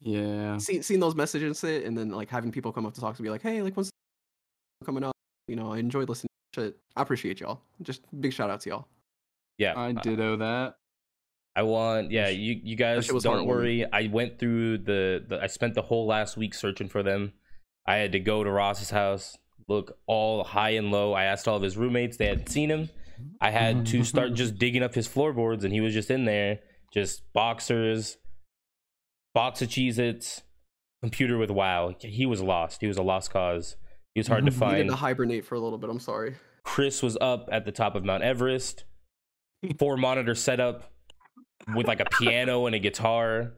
[0.00, 0.56] Yeah.
[0.58, 3.22] see, seeing those messages and and then like having people come up to talk to
[3.22, 3.90] me like, hey, like when's
[4.84, 5.12] coming out?
[5.48, 6.76] You know, I enjoyed listening to shit.
[6.96, 7.60] I appreciate y'all.
[7.82, 8.88] Just big shout out to y'all.
[9.58, 10.76] Yeah, I uh, ditto that.
[11.54, 13.46] I want, yeah, you you guys was don't heartwarming.
[13.46, 13.92] worry.
[13.92, 17.32] I went through the, the I spent the whole last week searching for them.
[17.86, 19.36] I had to go to Ross's house,
[19.68, 21.12] look all high and low.
[21.12, 22.88] I asked all of his roommates; they hadn't seen him.
[23.40, 26.60] I had to start just digging up his floorboards, and he was just in there,
[26.92, 28.18] just boxers,
[29.34, 30.42] box of Cheez-Its,
[31.02, 31.94] computer with WoW.
[31.98, 32.80] He was lost.
[32.80, 33.76] He was a lost cause.
[34.14, 34.84] He was hard to find.
[34.84, 35.88] He to hibernate for a little bit.
[35.88, 36.34] I'm sorry.
[36.64, 38.84] Chris was up at the top of Mount Everest,
[39.78, 40.92] four monitor setup
[41.74, 43.52] with like a piano and a guitar.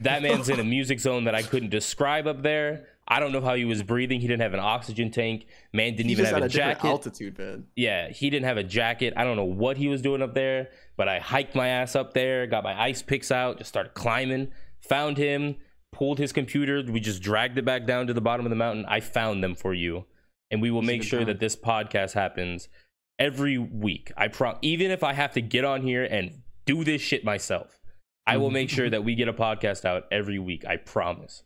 [0.00, 2.86] That man's in a music zone that I couldn't describe up there.
[3.10, 4.20] I don't know how he was breathing.
[4.20, 5.46] He didn't have an oxygen tank.
[5.72, 6.86] Man didn't He even have a a jacket.
[6.86, 7.66] altitude, man.
[7.74, 9.14] Yeah, he didn't have a jacket.
[9.16, 12.14] I don't know what he was doing up there, but I hiked my ass up
[12.14, 15.56] there, got my ice picks out, just started climbing, found him,
[15.92, 16.84] pulled his computer.
[16.86, 18.86] We just dragged it back down to the bottom of the mountain.
[18.86, 20.04] I found them for you,
[20.52, 21.26] and we will make sure time.
[21.26, 22.68] that this podcast happens
[23.18, 24.12] every week.
[24.16, 27.80] I pro even if I have to get on here and do this shit myself,
[28.24, 28.54] I will mm-hmm.
[28.54, 30.64] make sure that we get a podcast out every week.
[30.64, 31.42] I promise.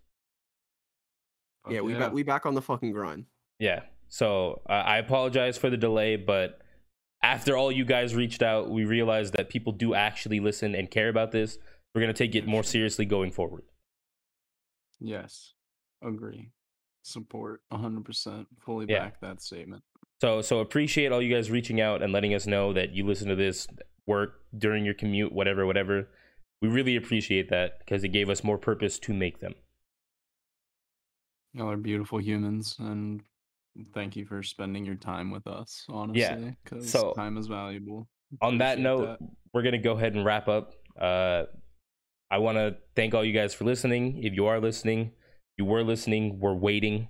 [1.69, 3.27] Yeah, Fuck we back we back on the fucking grind.
[3.59, 3.82] Yeah.
[4.09, 6.61] So uh, I apologize for the delay, but
[7.23, 11.09] after all you guys reached out, we realized that people do actually listen and care
[11.09, 11.59] about this.
[11.95, 13.62] We're gonna take it more seriously going forward.
[15.01, 15.55] Yes.
[16.03, 16.51] Agree.
[17.03, 18.47] Support 100%.
[18.65, 19.01] Fully Yeah.
[19.01, 19.82] back that statement.
[20.20, 23.28] So so appreciate all you guys reaching out and letting us know that you listen
[23.28, 23.66] to this
[24.07, 26.09] work during your commute, whatever, whatever.
[26.62, 29.55] We really appreciate that because it gave us more purpose to make them.
[31.55, 33.22] Y'all are beautiful humans, and
[33.94, 36.56] thank you for spending your time with us, honestly.
[36.64, 38.09] Because so, time is valuable.
[38.43, 39.18] On that note,
[39.52, 40.72] we're gonna go ahead and wrap up.
[41.01, 41.44] Uh,
[42.31, 44.22] I want to thank all you guys for listening.
[44.24, 45.12] If you are listening,
[45.56, 47.09] you were listening, we're waiting.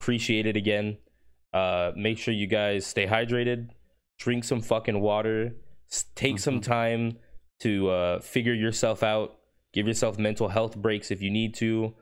[0.00, 0.98] Appreciate it again.
[1.54, 3.70] Uh, make sure you guys stay hydrated,
[4.18, 5.56] drink some fucking water,
[6.14, 6.62] take some Mhm.
[6.62, 7.18] time
[7.60, 9.38] to uh, figure yourself out.
[9.72, 11.94] Give yourself mental health breaks if you need to.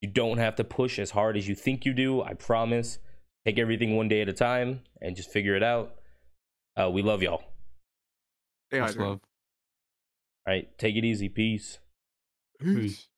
[0.00, 2.22] You don't have to push as hard as you think you do.
[2.22, 2.98] I promise.
[3.46, 5.96] Take everything one day at a time and just figure it out.
[6.76, 7.42] Uh, we love y'all.
[8.70, 8.98] Stay Much hydrated.
[9.00, 9.20] love.
[10.46, 11.28] All right, take it easy.
[11.28, 11.78] Peace.
[12.58, 12.74] Peace.
[12.76, 13.08] Peace.